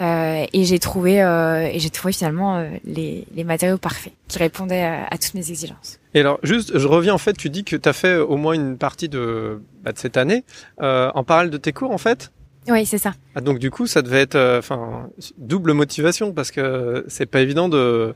Euh, 0.00 0.44
et 0.52 0.64
j'ai 0.64 0.80
trouvé 0.80 1.22
euh, 1.22 1.70
et 1.72 1.78
j'ai 1.78 1.90
trouvé 1.90 2.12
finalement 2.12 2.56
euh, 2.56 2.70
les, 2.84 3.24
les, 3.32 3.44
matériaux 3.44 3.78
parfaits 3.78 4.14
qui 4.26 4.40
répondaient 4.40 4.82
à, 4.82 5.06
à, 5.06 5.16
toutes 5.16 5.34
mes 5.34 5.48
exigences. 5.48 6.00
Et 6.14 6.20
alors, 6.20 6.40
juste, 6.42 6.76
je 6.76 6.88
reviens 6.88 7.14
en 7.14 7.18
fait. 7.18 7.34
Tu 7.34 7.50
dis 7.50 7.62
que 7.62 7.76
tu 7.76 7.88
as 7.88 7.92
fait 7.92 8.16
au 8.16 8.36
moins 8.36 8.54
une 8.54 8.78
partie 8.78 9.08
de, 9.08 9.62
bah, 9.84 9.92
de 9.92 9.98
cette 9.98 10.16
année 10.16 10.42
euh, 10.82 11.12
en 11.14 11.22
parallèle 11.22 11.52
de 11.52 11.58
tes 11.58 11.72
cours, 11.72 11.92
en 11.92 11.98
fait? 11.98 12.32
Oui, 12.66 12.84
c'est 12.84 12.98
ça. 12.98 13.12
Ah, 13.36 13.40
donc 13.40 13.60
du 13.60 13.70
coup, 13.70 13.86
ça 13.86 14.02
devait 14.02 14.22
être, 14.22 14.58
enfin, 14.58 15.08
double 15.38 15.72
motivation 15.72 16.32
parce 16.32 16.50
que 16.50 17.04
c'est 17.06 17.26
pas 17.26 17.42
évident 17.42 17.68
de 17.68 18.12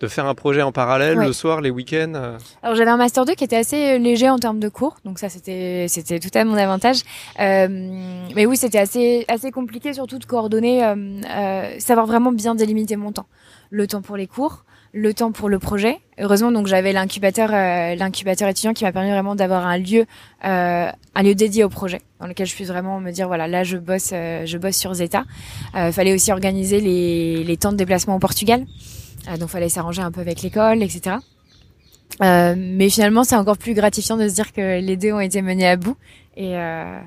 de 0.00 0.06
faire 0.06 0.26
un 0.26 0.34
projet 0.34 0.62
en 0.62 0.72
parallèle 0.72 1.18
le 1.18 1.32
soir, 1.32 1.60
les 1.60 1.70
week-ends 1.70 2.12
euh. 2.14 2.38
Alors 2.62 2.76
j'avais 2.76 2.90
un 2.90 2.96
master 2.96 3.24
2 3.24 3.34
qui 3.34 3.44
était 3.44 3.56
assez 3.56 3.94
euh, 3.94 3.98
léger 3.98 4.28
en 4.30 4.38
termes 4.38 4.60
de 4.60 4.68
cours, 4.68 4.96
donc 5.04 5.18
ça 5.18 5.28
c'était 5.28 5.86
c'était 5.88 6.20
tout 6.20 6.30
à 6.34 6.44
mon 6.44 6.54
avantage. 6.54 7.02
Euh, 7.40 7.66
mais 8.34 8.46
oui, 8.46 8.56
c'était 8.56 8.78
assez 8.78 9.24
assez 9.28 9.50
compliqué 9.50 9.92
surtout 9.92 10.18
de 10.18 10.24
coordonner, 10.24 10.84
euh, 10.84 10.94
euh, 11.28 11.70
savoir 11.78 12.06
vraiment 12.06 12.30
bien 12.30 12.54
délimiter 12.54 12.96
mon 12.96 13.10
temps, 13.10 13.26
le 13.70 13.88
temps 13.88 14.00
pour 14.00 14.16
les 14.16 14.28
cours, 14.28 14.64
le 14.92 15.12
temps 15.14 15.32
pour 15.32 15.48
le 15.48 15.58
projet. 15.58 15.98
Heureusement 16.20 16.52
donc 16.52 16.68
j'avais 16.68 16.92
l'incubateur 16.92 17.50
l'incubateur 17.50 18.48
étudiant 18.48 18.74
qui 18.74 18.84
m'a 18.84 18.92
permis 18.92 19.10
vraiment 19.10 19.34
d'avoir 19.34 19.66
un 19.66 19.78
lieu 19.78 20.06
un 20.42 21.22
lieu 21.22 21.34
dédié 21.34 21.64
au 21.64 21.68
projet 21.68 22.00
dans 22.20 22.26
lequel 22.26 22.46
je 22.46 22.54
puisse 22.54 22.68
vraiment 22.68 23.00
me 23.00 23.10
dire 23.10 23.26
voilà 23.26 23.46
là 23.46 23.64
je 23.64 23.76
bosse 23.76 24.10
je 24.10 24.58
bosse 24.58 24.76
sur 24.76 24.94
Zeta. 24.94 25.24
Fallait 25.72 26.14
aussi 26.14 26.30
organiser 26.32 26.80
les 26.80 27.44
les 27.44 27.56
temps 27.56 27.72
de 27.72 27.76
déplacement 27.76 28.16
au 28.16 28.20
Portugal. 28.20 28.64
Euh, 29.28 29.36
donc 29.36 29.48
fallait 29.48 29.68
s'arranger 29.68 30.02
un 30.02 30.12
peu 30.12 30.20
avec 30.20 30.42
l'école, 30.42 30.82
etc. 30.82 31.16
Euh, 32.22 32.54
mais 32.56 32.90
finalement, 32.90 33.24
c'est 33.24 33.36
encore 33.36 33.58
plus 33.58 33.74
gratifiant 33.74 34.16
de 34.16 34.28
se 34.28 34.34
dire 34.34 34.52
que 34.52 34.80
les 34.80 34.96
deux 34.96 35.12
ont 35.12 35.20
été 35.20 35.42
menés 35.42 35.68
à 35.68 35.76
bout. 35.76 35.96
Et 36.36 36.56
euh, 36.56 36.98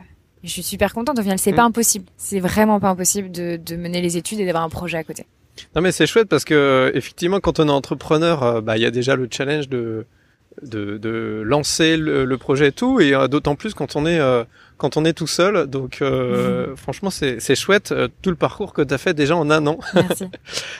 je 0.44 0.50
suis 0.50 0.64
super 0.64 0.94
contente. 0.94 1.20
Au 1.20 1.22
final, 1.22 1.40
c'est 1.40 1.54
pas 1.54 1.64
mm. 1.64 1.68
impossible. 1.68 2.06
C'est 2.18 2.40
vraiment 2.40 2.80
pas 2.80 2.90
impossible 2.90 3.32
de, 3.32 3.58
de 3.58 3.76
mener 3.76 4.02
les 4.02 4.18
études 4.18 4.40
et 4.40 4.46
d'avoir 4.46 4.64
un 4.64 4.70
projet 4.70 4.98
à 4.98 5.04
côté. 5.04 5.26
Non, 5.76 5.82
mais 5.82 5.92
c'est 5.92 6.08
chouette 6.08 6.30
parce 6.30 6.46
que 6.46 6.92
effectivement, 6.96 7.40
quand 7.40 7.60
on 7.60 7.68
est 7.68 7.72
entrepreneur, 7.72 8.44
euh, 8.44 8.62
bah 8.62 8.78
il 8.78 8.84
y 8.84 8.86
a 8.86 8.92
déjà 8.92 9.16
le 9.16 9.28
challenge 9.30 9.70
de 9.70 10.06
de, 10.62 10.98
de 10.98 11.42
lancer 11.46 11.96
le, 11.96 12.26
le, 12.26 12.38
projet 12.38 12.68
et 12.68 12.72
tout, 12.74 13.00
et 13.00 13.14
d'autant 13.30 13.56
plus 13.56 13.74
quand 13.74 13.96
on 13.96 14.06
est 14.06 14.20
quand 14.82 14.98
on 14.98 15.06
est 15.06 15.14
tout 15.14 15.28
seul. 15.28 15.68
Donc, 15.68 16.00
euh, 16.02 16.76
franchement, 16.76 17.12
c'est 17.12 17.56
chouette 17.56 17.92
euh, 17.92 18.08
tout 18.24 18.32
le 18.32 18.36
parcours 18.36 18.74
que 18.74 18.82
tu 18.82 18.92
as 18.92 18.98
fait 18.98 19.14
déjà 19.14 19.36
en 19.36 19.52
un 19.52 19.68
an. 19.68 19.78
Merci. 19.94 20.26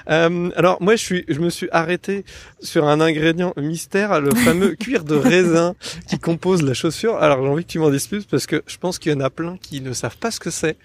Euh, 0.10 0.50
alors, 0.56 0.82
moi, 0.82 0.96
je 0.96 1.04
suis, 1.04 1.26
je 1.28 1.40
me 1.40 1.50
suis 1.50 1.70
arrêté 1.72 2.26
sur 2.60 2.88
un 2.88 3.00
ingrédient 3.00 3.54
mystère, 3.56 4.20
le 4.20 4.32
fameux 4.32 4.76
cuir 4.80 5.04
de 5.04 5.16
raisin 5.16 5.76
qui 6.08 6.18
compose 6.18 6.64
la 6.64 6.74
chaussure. 6.74 7.18
Alors, 7.18 7.42
j'ai 7.44 7.50
envie 7.50 7.64
que 7.64 7.70
tu 7.70 7.80
m'en 7.80 7.92
dises 7.92 8.08
plus 8.08 8.26
parce 8.26 8.48
que 8.48 8.64
je 8.66 8.78
pense 8.78 8.98
qu'il 8.98 9.12
y 9.12 9.16
en 9.16 9.20
a 9.20 9.30
plein 9.30 9.58
qui 9.62 9.80
ne 9.80 9.94
savent 9.94 10.18
pas 10.18 10.32
ce 10.32 10.40
que 10.40 10.50
c'est. 10.50 10.76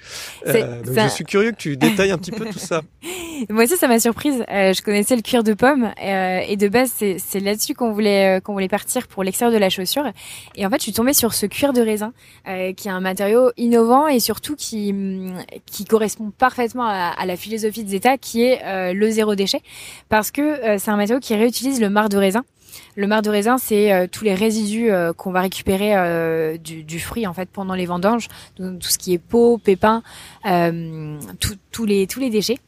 donc, 0.45 0.95
je 0.95 1.09
suis 1.09 1.25
curieux 1.25 1.53
que 1.53 1.57
tu 1.57 1.77
détailles 1.77 2.11
un 2.11 2.19
petit 2.19 2.31
peu 2.31 2.45
tout 2.45 2.59
ça. 2.59 2.83
Moi 3.49 3.65
aussi, 3.65 3.77
ça 3.77 3.89
m'a 3.89 3.99
surprise. 3.99 4.45
je 4.49 4.83
connaissais 4.83 5.17
le 5.17 5.23
cuir 5.23 5.43
de 5.43 5.55
pomme 5.55 5.91
et 5.99 6.57
de 6.57 6.69
base, 6.69 6.93
c'est 6.93 7.41
là-dessus 7.41 7.75
qu'on 7.75 7.93
voulait 7.93 8.41
qu'on 8.45 8.53
voulait 8.53 8.69
partir 8.69 9.09
pour 9.09 9.25
l'extérieur 9.25 9.55
de 9.55 9.61
la 9.61 9.71
chaussure. 9.71 10.05
Et 10.57 10.67
en 10.67 10.71
fait, 10.71 10.77
je 10.77 10.83
suis 10.83 10.93
tombée 10.93 11.15
sur 11.15 11.33
ce 11.33 11.47
cuir 11.47 11.73
de 11.73 11.81
raisin 11.81 12.13
qui 12.45 12.89
est 12.89 12.93
un 12.93 13.06
matériau 13.07 13.53
innovant 13.57 14.09
et 14.09 14.21
surtout 14.21 14.57
qui 14.57 14.93
qui 15.65 15.85
correspond 15.85 16.33
parfaitement 16.37 16.87
à, 16.87 17.25
la 17.25 17.37
philosophie 17.37 17.85
de 17.85 17.89
Zeta, 17.89 18.19
qui 18.19 18.43
est 18.43 18.63
euh, 18.65 18.93
le 18.93 19.11
zéro 19.11 19.35
déchet, 19.35 19.63
parce 20.09 20.31
que 20.31 20.43
euh, 20.43 20.77
c'est 20.79 20.91
un 20.91 20.97
matériau 20.97 21.21
qui 21.21 21.35
réutilise 21.35 21.81
le 21.81 21.89
marc 21.89 22.09
de 22.11 22.19
raisin. 22.19 22.45
Le 22.97 23.07
marc 23.07 23.23
de 23.23 23.31
raisin, 23.31 23.59
c'est 23.59 23.93
euh, 23.93 24.07
tous 24.11 24.25
les 24.25 24.35
résidus 24.35 24.91
qu'on 25.17 25.31
va 25.31 25.41
récupérer 25.41 26.59
du, 26.59 27.01
fruit 27.01 27.27
en 27.27 27.33
fait 27.33 27.49
pendant 27.49 27.75
les 27.75 27.87
vendanges, 27.87 28.29
tout 28.57 28.81
ce 28.81 28.99
qui 28.99 29.15
est 29.15 29.19
peau, 29.19 29.59
pépins, 29.59 30.03
tous 30.43 31.85
les 31.85 32.07
tous 32.07 32.21
les 32.21 32.31
déchets. 32.31 32.59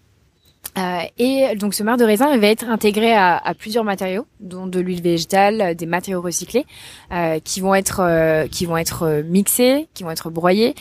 Euh, 0.76 1.00
et 1.18 1.56
donc 1.56 1.74
ce 1.74 1.82
marc 1.82 1.98
de 1.98 2.04
raisin 2.04 2.36
va 2.36 2.46
être 2.46 2.68
intégré 2.68 3.12
à, 3.12 3.36
à 3.36 3.54
plusieurs 3.54 3.84
matériaux, 3.84 4.26
dont 4.40 4.66
de 4.66 4.80
l'huile 4.80 5.02
végétale, 5.02 5.74
des 5.74 5.86
matériaux 5.86 6.20
recyclés, 6.20 6.66
euh, 7.12 7.38
qui 7.40 7.60
vont 7.60 7.74
être 7.74 8.00
euh, 8.00 8.46
qui 8.46 8.66
vont 8.66 8.76
être 8.76 9.22
mixés, 9.24 9.88
qui 9.94 10.04
vont 10.04 10.10
être 10.10 10.30
broyés, 10.30 10.74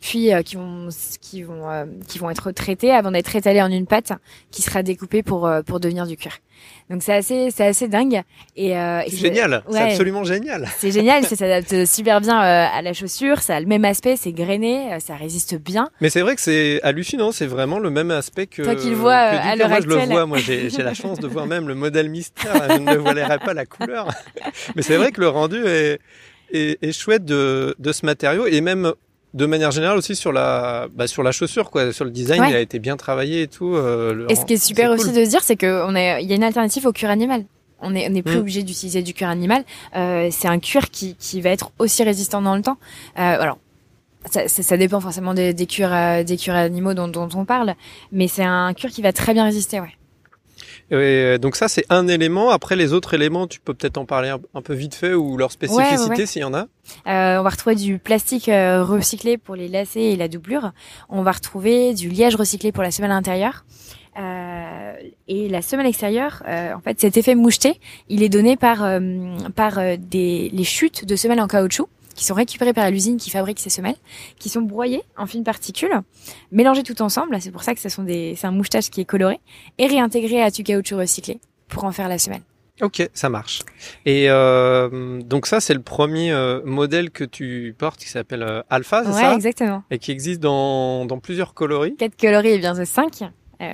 puis 0.00 0.30
qui 0.44 0.56
vont 0.56 0.88
qui 1.20 1.42
vont 1.42 1.88
qui 2.06 2.18
vont 2.18 2.30
être 2.30 2.50
traités 2.52 2.90
avant 2.92 3.10
d'être 3.10 3.34
étalés 3.34 3.62
en 3.62 3.70
une 3.70 3.86
pâte 3.86 4.12
qui 4.50 4.62
sera 4.62 4.82
découpée 4.82 5.22
pour 5.22 5.50
pour 5.66 5.80
devenir 5.80 6.06
du 6.06 6.16
cuir. 6.16 6.38
Donc 6.88 7.02
c'est 7.02 7.14
assez, 7.14 7.50
c'est 7.50 7.66
assez 7.66 7.88
dingue. 7.88 8.22
Et, 8.54 8.76
euh, 8.76 9.02
c'est 9.08 9.16
génial, 9.16 9.62
c'est 9.68 9.78
absolument 9.78 10.22
génial. 10.22 10.68
C'est 10.78 10.92
génial, 10.92 11.24
ça 11.24 11.34
s'adapte 11.34 11.84
super 11.84 12.20
bien 12.20 12.38
euh, 12.38 12.66
à 12.72 12.80
la 12.80 12.92
chaussure, 12.92 13.40
ça 13.40 13.56
a 13.56 13.60
le 13.60 13.66
même 13.66 13.84
aspect, 13.84 14.16
c'est 14.16 14.32
grainé, 14.32 14.92
euh, 14.92 15.00
ça 15.00 15.16
résiste 15.16 15.56
bien. 15.56 15.90
Mais 16.00 16.10
c'est 16.10 16.20
vrai 16.20 16.36
que 16.36 16.40
c'est 16.40 16.80
hallucinant, 16.82 17.32
c'est 17.32 17.46
vraiment 17.46 17.80
le 17.80 17.90
même 17.90 18.12
aspect 18.12 18.46
que. 18.46 18.62
Toi 18.62 18.76
qui 18.76 18.90
le 18.90 18.96
vois 18.96 19.14
à 19.14 19.56
l'heure 19.56 19.72
actuelle. 19.72 19.96
Moi 19.96 20.00
je 20.00 20.08
le 20.08 20.14
vois, 20.14 20.26
moi 20.26 20.38
j'ai 20.38 20.82
la 20.82 20.94
chance 20.94 21.18
de 21.18 21.26
voir 21.26 21.46
même 21.46 21.66
le 21.66 21.74
modèle 21.74 22.08
mystère, 22.08 22.54
je 22.70 22.78
ne 22.78 22.96
voilerai 22.96 23.38
pas 23.38 23.54
la 23.54 23.66
couleur. 23.66 24.08
Mais 24.76 24.82
c'est 24.82 24.96
vrai 24.96 25.10
que 25.10 25.20
le 25.20 25.28
rendu 25.28 25.66
est, 25.66 25.98
est, 26.52 26.78
est 26.82 26.92
chouette 26.92 27.24
de, 27.24 27.74
de 27.80 27.92
ce 27.92 28.06
matériau 28.06 28.46
et 28.46 28.60
même 28.60 28.92
de 29.36 29.44
manière 29.44 29.70
générale 29.70 29.98
aussi 29.98 30.16
sur 30.16 30.32
la 30.32 30.88
bah, 30.94 31.06
sur 31.06 31.22
la 31.22 31.30
chaussure 31.30 31.70
quoi. 31.70 31.92
Sur 31.92 32.06
le 32.06 32.10
design 32.10 32.42
il 32.48 32.56
a 32.56 32.60
été 32.60 32.78
bien 32.78 32.96
travaillé 32.96 33.42
et 33.42 33.48
tout 33.48 33.74
euh, 33.74 34.26
et 34.28 34.34
ce 34.34 34.46
qui 34.46 34.54
est 34.54 34.64
super 34.64 34.90
aussi 34.90 35.12
de 35.12 35.24
se 35.24 35.28
dire 35.28 35.42
c'est 35.42 35.56
que 35.56 35.84
on 35.86 35.94
est 35.94 36.22
il 36.22 36.28
y 36.28 36.32
a 36.32 36.36
une 36.36 36.44
alternative 36.44 36.86
au 36.86 36.92
cuir 36.92 37.10
animal. 37.10 37.44
On 37.80 37.94
est 37.94 38.10
on 38.10 38.14
est 38.14 38.22
plus 38.22 38.36
mm. 38.36 38.40
obligé 38.40 38.62
d'utiliser 38.62 39.02
du 39.02 39.12
cuir 39.12 39.28
animal. 39.28 39.64
Euh, 39.94 40.28
c'est 40.32 40.48
un 40.48 40.58
cuir 40.58 40.90
qui 40.90 41.16
qui 41.16 41.42
va 41.42 41.50
être 41.50 41.70
aussi 41.78 42.02
résistant 42.02 42.40
dans 42.40 42.56
le 42.56 42.62
temps. 42.62 42.78
Euh, 43.18 43.20
alors 43.20 43.58
ça, 44.30 44.48
ça, 44.48 44.76
dépend 44.76 45.00
forcément 45.00 45.34
des, 45.34 45.54
des 45.54 45.66
cuirs 45.66 45.92
euh, 45.92 46.24
des 46.24 46.36
cuirs 46.36 46.56
animaux 46.56 46.94
dont, 46.94 47.06
dont 47.06 47.28
on 47.36 47.44
parle 47.44 47.74
mais 48.10 48.26
c'est 48.26 48.42
un 48.42 48.74
cuir 48.74 48.90
qui 48.90 49.00
va 49.00 49.12
très 49.12 49.34
bien 49.34 49.44
résister 49.44 49.78
ouais 49.78 49.94
et 50.90 51.38
donc 51.38 51.56
ça, 51.56 51.68
c'est 51.68 51.84
un 51.90 52.06
élément. 52.08 52.50
Après, 52.50 52.76
les 52.76 52.92
autres 52.92 53.14
éléments, 53.14 53.46
tu 53.46 53.60
peux 53.60 53.74
peut-être 53.74 53.98
en 53.98 54.04
parler 54.04 54.34
un, 54.54 54.62
peu 54.62 54.74
vite 54.74 54.94
fait 54.94 55.14
ou 55.14 55.36
leur 55.36 55.50
spécificité 55.50 56.26
s'il 56.26 56.42
y 56.42 56.44
en 56.44 56.54
a. 56.54 56.66
Euh, 57.06 57.38
on 57.38 57.42
va 57.42 57.50
retrouver 57.50 57.76
du 57.76 57.98
plastique 57.98 58.48
euh, 58.48 58.84
recyclé 58.84 59.38
pour 59.38 59.56
les 59.56 59.68
lacets 59.68 60.12
et 60.12 60.16
la 60.16 60.28
doublure. 60.28 60.72
On 61.08 61.22
va 61.22 61.32
retrouver 61.32 61.94
du 61.94 62.08
liège 62.08 62.36
recyclé 62.36 62.72
pour 62.72 62.82
la 62.82 62.90
semelle 62.90 63.10
intérieure. 63.10 63.64
Euh, 64.18 64.94
et 65.28 65.48
la 65.48 65.60
semelle 65.60 65.86
extérieure, 65.86 66.42
euh, 66.48 66.72
en 66.72 66.80
fait, 66.80 66.98
cet 66.98 67.16
effet 67.18 67.34
moucheté, 67.34 67.78
il 68.08 68.22
est 68.22 68.30
donné 68.30 68.56
par 68.56 68.82
euh, 68.82 69.00
par 69.54 69.78
des 69.98 70.48
les 70.52 70.64
chutes 70.64 71.04
de 71.04 71.16
semelles 71.16 71.40
en 71.40 71.48
caoutchouc 71.48 71.88
qui 72.16 72.24
sont 72.24 72.34
récupérés 72.34 72.72
par 72.72 72.90
l'usine 72.90 73.18
qui 73.18 73.30
fabrique 73.30 73.60
ces 73.60 73.70
semelles, 73.70 73.96
qui 74.38 74.48
sont 74.48 74.62
broyées 74.62 75.02
en 75.16 75.26
fines 75.26 75.44
particules, 75.44 76.00
mélangées 76.50 76.82
tout 76.82 77.00
ensemble, 77.02 77.40
c'est 77.40 77.52
pour 77.52 77.62
ça 77.62 77.74
que 77.74 77.80
ce 77.80 77.88
sont 77.88 78.02
des, 78.02 78.34
c'est 78.36 78.46
un 78.46 78.52
mouchetage 78.52 78.90
qui 78.90 79.00
est 79.02 79.04
coloré, 79.04 79.38
et 79.78 79.86
réintégré 79.86 80.42
à 80.42 80.50
du 80.50 80.64
caoutchouc 80.64 80.96
recyclé 80.96 81.38
pour 81.68 81.84
en 81.84 81.92
faire 81.92 82.08
la 82.08 82.18
semelle. 82.18 82.42
Ok, 82.82 83.08
ça 83.14 83.30
marche. 83.30 83.62
Et 84.04 84.26
euh, 84.28 85.22
donc 85.22 85.46
ça, 85.46 85.60
c'est 85.60 85.72
le 85.72 85.80
premier 85.80 86.30
euh, 86.30 86.60
modèle 86.64 87.10
que 87.10 87.24
tu 87.24 87.74
portes 87.78 88.00
qui 88.00 88.08
s'appelle 88.08 88.42
euh, 88.42 88.62
Alpha, 88.68 89.02
c'est 89.04 89.12
ça? 89.12 89.30
Ouais, 89.30 89.34
exactement. 89.34 89.82
Et 89.90 89.98
qui 89.98 90.10
existe 90.10 90.40
dans, 90.40 91.06
dans 91.06 91.18
plusieurs 91.18 91.54
coloris? 91.54 91.96
Quatre 91.96 92.20
coloris 92.20 92.50
et 92.50 92.58
bientôt 92.58 92.84
cinq. 92.84 93.22
Euh, 93.62 93.72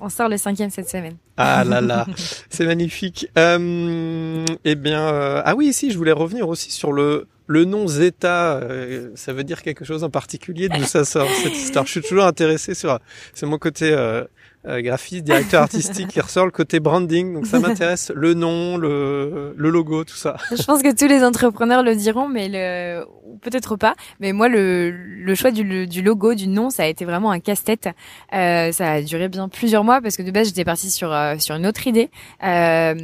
on 0.00 0.08
sort 0.08 0.28
le 0.28 0.36
cinquième 0.36 0.70
cette 0.70 0.88
semaine. 0.88 1.16
Ah 1.36 1.64
là 1.64 1.80
là, 1.80 2.06
c'est 2.50 2.66
magnifique. 2.66 3.26
Euh, 3.36 4.44
eh 4.64 4.74
bien, 4.76 5.08
euh, 5.08 5.42
ah 5.44 5.56
oui, 5.56 5.72
si, 5.72 5.90
je 5.90 5.98
voulais 5.98 6.12
revenir 6.12 6.48
aussi 6.48 6.70
sur 6.70 6.92
le 6.92 7.26
le 7.46 7.64
nom 7.64 7.86
Zeta, 7.86 8.56
euh, 8.56 9.10
ça 9.14 9.32
veut 9.32 9.44
dire 9.44 9.62
quelque 9.62 9.84
chose 9.84 10.02
en 10.04 10.10
particulier 10.10 10.68
D'où 10.68 10.84
ça 10.84 11.04
sort 11.04 11.28
cette 11.42 11.54
histoire? 11.54 11.84
Je 11.86 11.90
suis 11.90 12.02
toujours 12.02 12.24
intéressé 12.24 12.74
sur, 12.74 12.98
c'est 13.34 13.46
mon 13.46 13.58
côté 13.58 13.92
euh, 13.92 14.24
euh, 14.66 14.80
graphiste, 14.80 15.24
directeur 15.24 15.62
artistique 15.62 16.08
qui 16.08 16.20
ressort 16.20 16.44
le 16.44 16.50
côté 16.50 16.80
branding. 16.80 17.34
Donc 17.34 17.46
ça 17.46 17.58
m'intéresse 17.60 18.12
le 18.14 18.34
nom, 18.34 18.76
le, 18.76 19.54
le 19.56 19.70
logo, 19.70 20.04
tout 20.04 20.16
ça. 20.16 20.36
Je 20.50 20.62
pense 20.62 20.82
que 20.82 20.94
tous 20.94 21.08
les 21.08 21.24
entrepreneurs 21.24 21.82
le 21.82 21.94
diront, 21.94 22.28
mais 22.28 22.48
le 22.48 23.04
peut-être 23.42 23.76
pas. 23.76 23.94
Mais 24.20 24.32
moi, 24.32 24.48
le, 24.48 24.90
le 24.90 25.34
choix 25.34 25.50
du, 25.50 25.86
du, 25.86 26.02
logo, 26.02 26.34
du 26.34 26.48
nom, 26.48 26.70
ça 26.70 26.84
a 26.84 26.86
été 26.86 27.04
vraiment 27.04 27.30
un 27.30 27.40
casse-tête. 27.40 27.88
Euh, 28.34 28.72
ça 28.72 28.92
a 28.92 29.02
duré 29.02 29.28
bien 29.28 29.48
plusieurs 29.48 29.84
mois 29.84 30.00
parce 30.00 30.16
que 30.16 30.22
de 30.22 30.30
base 30.30 30.48
j'étais 30.48 30.64
partie 30.64 30.90
sur 30.90 31.12
euh, 31.12 31.36
sur 31.38 31.54
une 31.54 31.66
autre 31.66 31.86
idée 31.86 32.10
euh, 32.42 32.94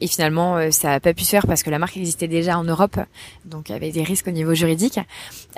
et 0.00 0.06
finalement 0.06 0.70
ça 0.70 0.94
a 0.94 1.00
pas 1.00 1.14
pu 1.14 1.24
se 1.24 1.30
faire 1.30 1.46
parce 1.46 1.62
que 1.62 1.70
la 1.70 1.78
marque 1.78 1.96
existait 1.96 2.28
déjà 2.28 2.58
en 2.58 2.64
Europe, 2.64 2.98
donc 3.44 3.68
il 3.68 3.72
y 3.72 3.74
avait 3.74 3.90
des 3.90 4.02
risques 4.02 4.28
au 4.28 4.32
niveau 4.32 4.54
juridique. 4.54 4.98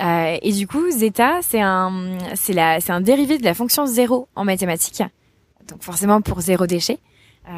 Euh, 0.02 0.36
et 0.40 0.52
du 0.52 0.66
coup, 0.66 0.90
Zeta, 0.90 1.40
c'est 1.42 1.60
un 1.60 2.18
c'est 2.34 2.52
la 2.52 2.80
c'est 2.80 2.92
un 2.92 3.00
dérivé 3.00 3.38
de 3.38 3.44
la 3.44 3.54
fonction 3.54 3.86
zéro 3.86 4.28
en 4.34 4.44
mathématiques 4.44 5.02
donc 5.70 5.82
forcément 5.82 6.20
pour 6.20 6.40
zéro 6.40 6.66
déchet. 6.66 6.98
Euh, 7.48 7.52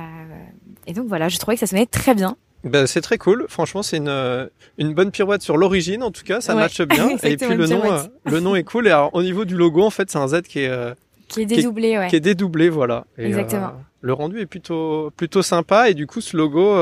et 0.87 0.93
donc 0.93 1.07
voilà, 1.09 1.29
je 1.29 1.39
trouvais 1.39 1.57
que 1.57 1.61
ça 1.61 1.67
sonnait 1.67 1.87
très 1.87 2.15
bien. 2.15 2.37
Ben, 2.65 2.87
c'est 2.87 3.01
très 3.01 3.19
cool. 3.19 3.47
Franchement, 3.49 3.83
c'est 3.83 3.97
une, 3.97 4.09
euh, 4.09 4.47
une 4.79 4.95
bonne 4.95 5.11
pirouette 5.11 5.43
sur 5.43 5.57
l'origine, 5.57 6.03
en 6.03 6.13
tout 6.13 6.23
cas. 6.23 6.41
Ça 6.41 6.55
matche 6.55 6.81
bien. 6.83 7.17
et 7.23 7.37
puis 7.37 7.57
le 7.57 7.67
nom, 7.67 7.93
euh, 7.93 8.03
le 8.27 8.41
nom 8.41 8.55
est 8.55 8.63
cool. 8.63 8.87
Et 8.87 8.91
alors, 8.91 9.11
au 9.15 9.23
niveau 9.23 9.45
du 9.45 9.57
logo, 9.57 9.83
en 9.83 9.91
fait, 9.91 10.11
c'est 10.11 10.19
un 10.19 10.29
Z 10.29 10.43
qui 10.43 10.61
est, 10.61 10.95
qui 11.29 11.43
est 11.43 11.47
dédoublé, 11.47 11.99
ouais. 11.99 12.09
Qui 12.09 12.17
est 12.17 12.21
dédoublé, 12.21 12.69
voilà. 12.69 13.05
Exactement. 13.19 13.73
le 14.01 14.13
rendu 14.13 14.41
est 14.41 14.47
plutôt, 14.47 15.11
plutôt 15.17 15.43
sympa. 15.43 15.91
Et 15.91 15.95
du 15.95 16.07
coup, 16.07 16.21
ce 16.21 16.37
logo 16.37 16.77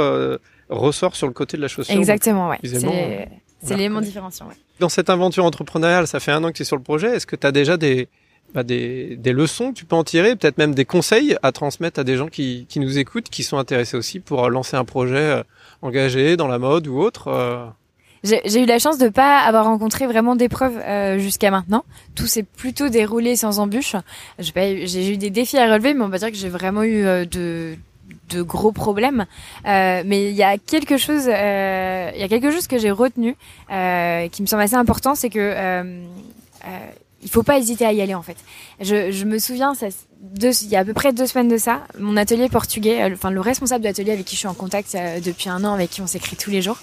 ressort 0.69 1.17
sur 1.17 1.27
le 1.27 1.33
côté 1.33 1.57
de 1.57 1.63
la 1.63 1.69
chaussure. 1.69 1.97
Exactement, 1.97 2.51
ouais. 2.51 2.59
C'est 3.63 3.77
l'élément 3.77 4.01
différenciant, 4.01 4.47
ouais. 4.49 4.55
Dans 4.81 4.89
cette 4.89 5.11
aventure 5.11 5.45
entrepreneuriale, 5.45 6.07
ça 6.07 6.21
fait 6.21 6.33
un 6.33 6.43
an 6.45 6.49
que 6.49 6.57
tu 6.57 6.63
es 6.63 6.65
sur 6.65 6.77
le 6.77 6.83
projet. 6.83 7.17
Est-ce 7.17 7.27
que 7.27 7.37
tu 7.37 7.47
as 7.47 7.53
déjà 7.53 7.77
des, 7.77 8.09
bah, 8.55 8.63
des, 8.63 9.17
des, 9.17 9.33
leçons 9.33 9.71
que 9.71 9.79
tu 9.79 9.85
peux 9.85 9.97
en 9.97 10.05
tirer, 10.05 10.35
peut-être 10.35 10.59
même 10.59 10.75
des 10.75 10.85
conseils 10.85 11.37
à 11.43 11.53
transmettre 11.53 12.01
à 12.01 12.05
des 12.05 12.17
gens 12.17 12.27
qui, 12.27 12.67
qui 12.69 12.81
nous 12.81 12.99
écoutent, 12.99 13.29
qui 13.29 13.45
sont 13.45 13.59
intéressés 13.59 13.97
aussi 13.97 14.19
pour 14.19 14.49
lancer 14.51 14.77
un 14.77 14.85
projet 14.85 15.17
euh, 15.17 15.43
engagé 15.83 16.37
dans 16.37 16.49
la 16.49 16.59
mode 16.59 16.89
ou 16.89 16.99
autre 16.99 17.29
euh. 17.29 17.67
J'ai 18.23 18.61
eu 18.61 18.67
la 18.67 18.79
chance 18.79 18.99
de 18.99 19.09
pas 19.09 19.39
avoir 19.39 19.65
rencontré 19.65 20.07
vraiment 20.07 20.37
d'épreuves 20.37 20.77
euh, 20.77 21.19
jusqu'à 21.19 21.51
maintenant. 21.51 21.85
Tout 22.15 22.27
s'est 22.27 22.43
plutôt 22.43 22.91
déroulé 22.91 23.35
sans 23.35 23.61
embûches. 23.61 23.97
J'ai 24.39 25.13
eu 25.13 25.17
des 25.17 25.31
défis 25.31 25.57
à 25.57 25.73
relever, 25.73 25.95
mais 25.95 26.05
on 26.05 26.11
va 26.11 26.19
dire 26.19 26.31
que 26.31 26.37
j'ai 26.37 26.51
vraiment 26.51 26.83
eu 26.83 27.03
de, 27.03 27.77
de 28.29 28.43
gros 28.43 28.73
problèmes. 28.73 29.25
Euh, 29.67 30.03
mais 30.05 30.29
il 30.29 30.37
y 30.37 30.43
a 30.43 30.59
quelque 30.59 30.99
chose, 30.99 31.25
il 31.25 32.21
y 32.21 32.23
a 32.23 32.29
quelque 32.29 32.51
chose 32.51 32.67
que 32.67 32.77
j'ai 32.77 32.91
retenu, 32.91 33.37
qui 33.69 34.43
me 34.43 34.47
semble 34.47 34.65
assez 34.65 34.75
important, 34.75 35.15
c'est 35.15 35.31
que 35.31 36.05
il 37.23 37.31
faut 37.31 37.43
pas 37.43 37.59
hésiter 37.59 37.85
à 37.85 37.93
y 37.93 38.01
aller 38.01 38.15
en 38.15 38.23
fait. 38.23 38.37
Je, 38.81 39.11
je 39.11 39.25
me 39.25 39.39
souviens, 39.39 39.75
ça, 39.75 39.89
deux, 40.21 40.63
il 40.63 40.69
y 40.69 40.77
a 40.77 40.81
à 40.81 40.85
peu 40.85 40.95
près 40.95 41.13
deux 41.13 41.27
semaines 41.27 41.49
de 41.49 41.59
ça, 41.59 41.83
mon 41.99 42.17
atelier 42.17 42.49
portugais, 42.49 43.03
euh, 43.03 43.15
enfin 43.15 43.31
le 43.31 43.41
responsable 43.41 43.83
de 43.83 43.89
l'atelier 43.89 44.13
avec 44.13 44.25
qui 44.25 44.37
je 44.37 44.41
suis 44.41 44.49
en 44.49 44.55
contact 44.55 44.95
euh, 44.95 45.21
depuis 45.21 45.49
un 45.49 45.65
an, 45.65 45.73
avec 45.73 45.91
qui 45.91 46.01
on 46.01 46.07
s'écrit 46.07 46.37
tous 46.37 46.51
les 46.51 46.63
jours, 46.63 46.79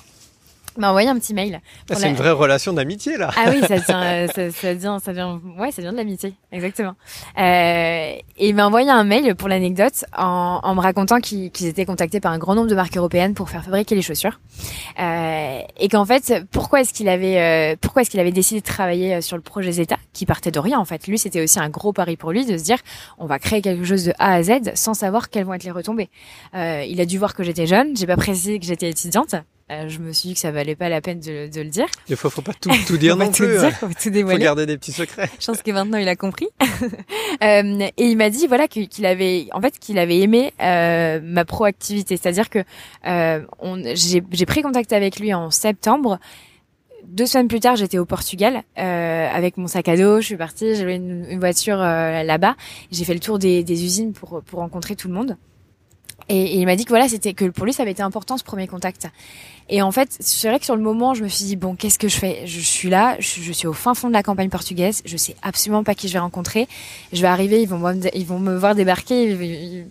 m'a 0.78 0.90
envoyé 0.90 1.10
un 1.10 1.18
petit 1.18 1.34
mail. 1.34 1.62
Ah, 1.90 1.96
c'est 1.96 2.10
une 2.10 2.16
vraie 2.16 2.32
relation 2.32 2.74
d'amitié 2.74 3.18
là. 3.18 3.32
Ah 3.36 3.50
oui, 3.50 3.62
ça 3.68 3.76
vient, 3.88 4.04
euh, 4.04 4.28
ça, 4.28 4.52
ça, 4.52 4.74
vient, 4.74 5.00
ça 5.00 5.14
vient, 5.14 5.42
ouais, 5.58 5.72
ça 5.72 5.82
vient 5.82 5.92
de 5.92 5.98
l'amitié, 5.98 6.34
exactement. 6.52 6.94
Euh, 7.38 8.16
et 8.38 8.50
il 8.50 8.56
m'a 8.56 8.68
envoyé 8.68 8.90
un 8.90 9.04
mail 9.04 9.36
pour 9.36 9.50
l'anecdote 9.50 10.06
en, 10.16 10.60
en 10.64 10.76
me 10.76 10.82
racontant 10.82 11.20
qu'ils 11.20 11.66
étaient 11.66 11.86
contactés 11.86 12.20
par 12.20 12.32
un 12.32 12.38
grand 12.38 12.56
nombre 12.56 12.68
de 12.68 12.76
marques 12.76 12.98
européennes 12.98 13.34
pour 13.34 13.50
faire 13.50 13.64
fabriquer 13.64 13.96
les 13.96 14.02
chaussures. 14.02 14.40
Euh, 15.00 15.62
et 15.80 15.90
qu'en 15.90 16.06
fait, 16.06 16.34
pourquoi 16.52 16.82
est-ce 16.82 16.94
qu'il 16.94 17.10
avait, 17.10 17.40
euh, 17.40 17.76
pourquoi 17.80 18.02
est-ce 18.02 18.10
qu'il 18.10 18.20
avait 18.20 18.32
décidé 18.32 18.62
de 18.62 18.66
travailler 18.66 19.16
euh, 19.16 19.22
sur 19.22 19.36
le 19.36 19.42
projet 19.42 19.72
Zeta, 19.72 19.98
qui 20.14 20.26
partait 20.26 20.52
de 20.52 20.60
rien 20.60 20.80
en 20.80 20.86
fait? 20.86 21.08
Lui, 21.08 21.18
c'était 21.18 21.42
aussi 21.42 21.60
un 21.60 21.70
gros 21.70 21.94
pari 21.94 22.18
pour 22.18 22.32
lui 22.32 22.46
de 22.46 22.58
se 22.58 22.64
dire, 22.64 22.80
on 23.18 23.26
va 23.26 23.40
créer 23.40 23.62
quelque 23.62 23.84
chose 23.84 24.06
de 24.06 24.14
A 24.20 24.34
à 24.34 24.44
Z 24.44 24.76
sans 24.76 24.94
savoir 24.94 25.30
quelles 25.30 25.46
vont 25.46 25.54
être 25.54 25.64
les 25.64 25.72
retombées. 25.72 26.10
il 26.54 27.02
a 27.02 27.06
dû 27.06 27.18
voir 27.18 27.34
que 27.34 27.44
j'étais 27.44 27.68
jeune, 27.68 27.96
j'ai 27.96 28.08
pas 28.08 28.18
précisé 28.18 28.60
que 28.60 28.66
j'étais 28.66 28.90
étudiante 28.90 29.36
Euh, 29.70 29.90
je 29.90 30.00
me 30.00 30.14
suis 30.14 30.30
dit 30.30 30.34
que 30.36 30.40
ça 30.40 30.52
valait 30.52 30.78
pas 30.78 30.88
la 30.88 31.02
peine 31.02 31.20
de, 31.20 31.50
de 31.54 31.62
le 31.62 31.70
dire. 31.70 31.88
Des 32.08 32.16
fois, 32.16 32.30
faut 32.30 32.42
pas 32.42 32.54
tout, 32.54 32.70
tout 32.88 32.98
dire 32.98 33.18
non 33.18 33.26
tout 33.28 33.44
plus. 33.44 33.58
dire, 33.58 33.66
hein. 33.66 33.72
faut 33.72 33.88
tout 34.02 34.10
dévoiler. 34.10 34.38
Faut 34.40 34.44
garder 34.44 34.66
des 34.66 34.78
petits 34.78 34.94
secrets. 34.94 35.30
Je 35.40 35.46
pense 35.46 35.62
que 35.62 35.72
maintenant 35.72 35.98
il 35.98 36.08
a 36.08 36.16
compris. 36.16 36.48
Euh, 37.44 37.88
et 37.98 38.06
il 38.06 38.18
m'a 38.18 38.32
dit 38.32 38.48
voilà 38.48 38.68
qu'il 38.68 39.06
avait 39.06 39.48
en 39.52 39.62
fait 39.62 39.78
qu'il 39.78 40.00
avait 40.00 40.20
aimé 40.20 40.54
euh, 40.60 41.20
ma 41.22 41.46
proactivité, 41.46 42.18
c'est-à-dire 42.18 42.50
que 42.50 42.64
j'ai 43.94 44.24
j'ai 44.32 44.46
pris 44.48 44.62
contact 44.64 44.92
avec 44.92 45.20
lui 45.20 45.34
en 45.34 45.52
septembre. 45.52 46.18
Deux 47.06 47.26
semaines 47.26 47.48
plus 47.48 47.60
tard, 47.60 47.76
j'étais 47.76 48.00
au 48.00 48.06
Portugal 48.06 48.64
euh, 48.78 49.30
avec 49.32 49.58
mon 49.58 49.68
sac 49.68 49.88
à 49.88 49.96
dos. 49.96 50.20
Je 50.20 50.26
suis 50.26 50.38
partie, 50.38 50.76
j'avais 50.76 50.96
une, 50.96 51.26
une 51.30 51.40
voiture 51.40 51.80
euh, 51.80 52.24
là-bas. 52.24 52.56
J'ai 52.92 53.06
fait 53.06 53.14
le 53.14 53.20
tour 53.20 53.40
des, 53.40 53.64
des 53.64 53.84
usines 53.84 54.14
pour 54.14 54.42
pour 54.44 54.60
rencontrer 54.60 54.96
tout 54.96 55.08
le 55.08 55.14
monde. 55.14 55.38
Et, 56.30 56.58
il 56.58 56.66
m'a 56.66 56.76
dit 56.76 56.84
que 56.84 56.90
voilà, 56.90 57.08
c'était 57.08 57.34
que 57.34 57.46
pour 57.46 57.66
lui 57.66 57.74
ça 57.74 57.84
avait 57.84 57.92
été 57.92 58.04
important 58.04 58.38
ce 58.38 58.44
premier 58.44 58.68
contact. 58.68 59.08
Et 59.70 59.82
en 59.82 59.92
fait, 59.92 60.16
c'est 60.20 60.48
vrai 60.48 60.60
que 60.60 60.66
sur 60.66 60.76
le 60.76 60.82
moment, 60.82 61.14
je 61.14 61.24
me 61.24 61.28
suis 61.28 61.46
dit 61.46 61.56
bon, 61.56 61.76
qu'est-ce 61.76 62.00
que 62.00 62.08
je 62.08 62.18
fais? 62.18 62.42
Je, 62.46 62.60
suis 62.60 62.90
là, 62.90 63.18
je, 63.20 63.52
suis 63.52 63.68
au 63.68 63.74
fin 63.74 63.94
fond 63.94 64.08
de 64.08 64.14
la 64.14 64.24
campagne 64.24 64.50
portugaise, 64.50 65.02
je 65.06 65.18
sais 65.18 65.36
absolument 65.42 65.84
pas 65.84 65.94
qui 65.94 66.08
je 66.08 66.14
vais 66.14 66.20
rencontrer. 66.20 66.68
Je 67.12 67.22
vais 67.22 67.28
arriver, 67.28 67.62
ils 67.62 67.68
vont 67.68 67.80
me, 67.80 68.16
ils 68.16 68.26
vont 68.26 68.40
me 68.40 68.56
voir 68.56 68.76
débarquer, 68.76 69.24
ils, 69.24 69.42
ils, 69.42 69.86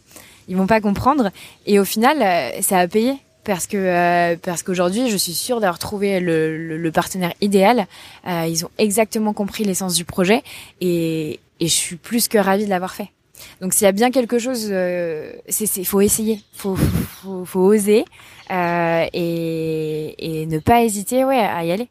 ils 0.49 0.57
vont 0.57 0.67
pas 0.67 0.81
comprendre. 0.81 1.31
Et 1.67 1.79
au 1.79 1.85
final, 1.85 2.23
euh, 2.23 2.63
ça 2.63 2.79
a 2.79 2.89
payé 2.89 3.15
parce 3.45 3.67
que 3.67 3.77
euh, 3.77 4.37
parce 4.43 4.63
qu'aujourd'hui, 4.63 5.11
je 5.11 5.17
suis 5.17 5.35
sûre 5.35 5.61
d'avoir 5.61 5.79
trouvé 5.79 6.21
le, 6.21 6.57
le, 6.57 6.77
le 6.77 6.93
partenaire 6.93 7.33
idéal. 7.41 7.87
Euh, 8.27 8.47
ils 8.49 8.65
ont 8.65 8.71
exactement 8.79 9.33
compris 9.33 9.65
l'essence 9.65 9.95
du 9.95 10.05
projet 10.05 10.43
et, 10.81 11.41
et 11.61 11.69
je 11.69 11.75
suis 11.75 11.97
plus 11.97 12.29
que 12.29 12.39
ravie 12.39 12.65
de 12.65 12.71
l'avoir 12.71 12.95
fait. 12.95 13.09
Donc 13.61 13.73
s'il 13.75 13.85
y 13.85 13.89
a 13.89 13.93
bien 13.93 14.11
quelque 14.11 14.39
chose, 14.39 14.69
euh, 14.71 15.33
c'est 15.49 15.67
c'est 15.67 15.85
faut 15.85 16.01
essayer, 16.01 16.41
faut 16.55 16.77
faut, 16.77 17.45
faut 17.45 17.61
oser 17.61 18.05
euh, 18.51 19.05
et, 19.13 20.41
et 20.43 20.47
ne 20.47 20.59
pas 20.59 20.83
hésiter 20.83 21.25
ouais 21.25 21.39
à 21.39 21.65
y 21.65 21.73
aller. 21.73 21.89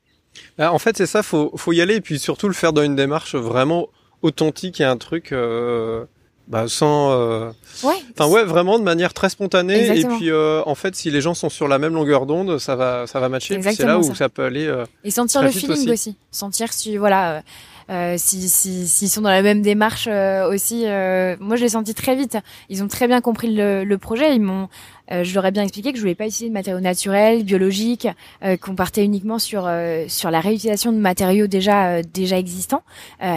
Bah, 0.57 0.71
en 0.73 0.79
fait, 0.79 0.97
c'est 0.97 1.05
ça, 1.05 1.23
faut, 1.23 1.51
faut 1.55 1.71
y 1.73 1.81
aller 1.81 1.95
et 1.95 2.01
puis 2.01 2.19
surtout 2.19 2.47
le 2.47 2.53
faire 2.53 2.73
dans 2.73 2.81
une 2.83 2.95
démarche 2.95 3.35
vraiment 3.35 3.87
authentique 4.21 4.81
et 4.81 4.83
un 4.83 4.97
truc 4.97 5.31
euh, 5.31 6.05
bah, 6.47 6.65
sans. 6.67 7.11
euh, 7.11 7.51
Ouais. 7.83 7.93
Enfin 8.17 8.29
ouais, 8.29 8.43
vraiment 8.43 8.77
de 8.79 8.83
manière 8.83 9.13
très 9.13 9.29
spontanée. 9.29 9.79
Exactement. 9.89 10.15
Et 10.15 10.17
puis 10.17 10.31
en 10.33 10.75
fait, 10.75 10.95
si 10.95 11.11
les 11.11 11.21
gens 11.21 11.33
sont 11.33 11.49
sur 11.49 11.67
la 11.67 11.77
même 11.79 11.93
longueur 11.93 12.25
d'onde, 12.25 12.57
ça 12.57 12.75
va, 12.75 13.07
ça 13.07 13.19
va 13.19 13.29
matcher. 13.29 13.61
C'est 13.61 13.83
là 13.85 13.97
où 13.99 14.03
ça. 14.03 14.15
ça 14.15 14.29
peut 14.29 14.43
aller. 14.43 14.73
Et 15.03 15.11
sentir 15.11 15.41
le 15.41 15.51
feeling 15.51 15.71
aussi. 15.71 15.89
aussi. 15.91 16.15
Sentir 16.31 16.71
si 16.73 16.97
voilà 16.97 17.43
euh, 17.89 17.93
euh, 18.05 18.15
si 18.17 18.49
si 18.49 18.87
s'ils 18.87 19.09
sont 19.09 19.21
dans 19.21 19.29
la 19.29 19.41
même 19.41 19.61
démarche 19.61 20.07
euh, 20.09 20.49
aussi. 20.51 20.83
euh, 20.85 21.35
moi, 21.39 21.55
je 21.55 21.63
l'ai 21.63 21.69
senti 21.69 21.93
très 21.93 22.15
vite. 22.15 22.37
Ils 22.69 22.83
ont 22.83 22.87
très 22.87 23.07
bien 23.07 23.21
compris 23.21 23.53
le, 23.53 23.83
le 23.83 23.97
projet. 23.97 24.35
Ils 24.35 24.41
m'ont 24.41 24.67
euh, 25.11 25.23
je 25.23 25.33
leur 25.35 25.45
ai 25.45 25.51
bien 25.51 25.63
expliqué 25.63 25.91
que 25.91 25.97
je 25.97 26.01
voulais 26.01 26.15
pas 26.15 26.25
utiliser 26.25 26.49
de 26.49 26.53
matériaux 26.53 26.79
naturels, 26.81 27.43
biologiques, 27.43 28.07
euh, 28.43 28.57
qu'on 28.57 28.75
partait 28.75 29.05
uniquement 29.05 29.39
sur 29.39 29.65
euh, 29.67 30.05
sur 30.07 30.31
la 30.31 30.39
réutilisation 30.39 30.91
de 30.91 30.97
matériaux 30.97 31.47
déjà 31.47 32.01
déjà 32.01 32.37
existants. 32.37 32.83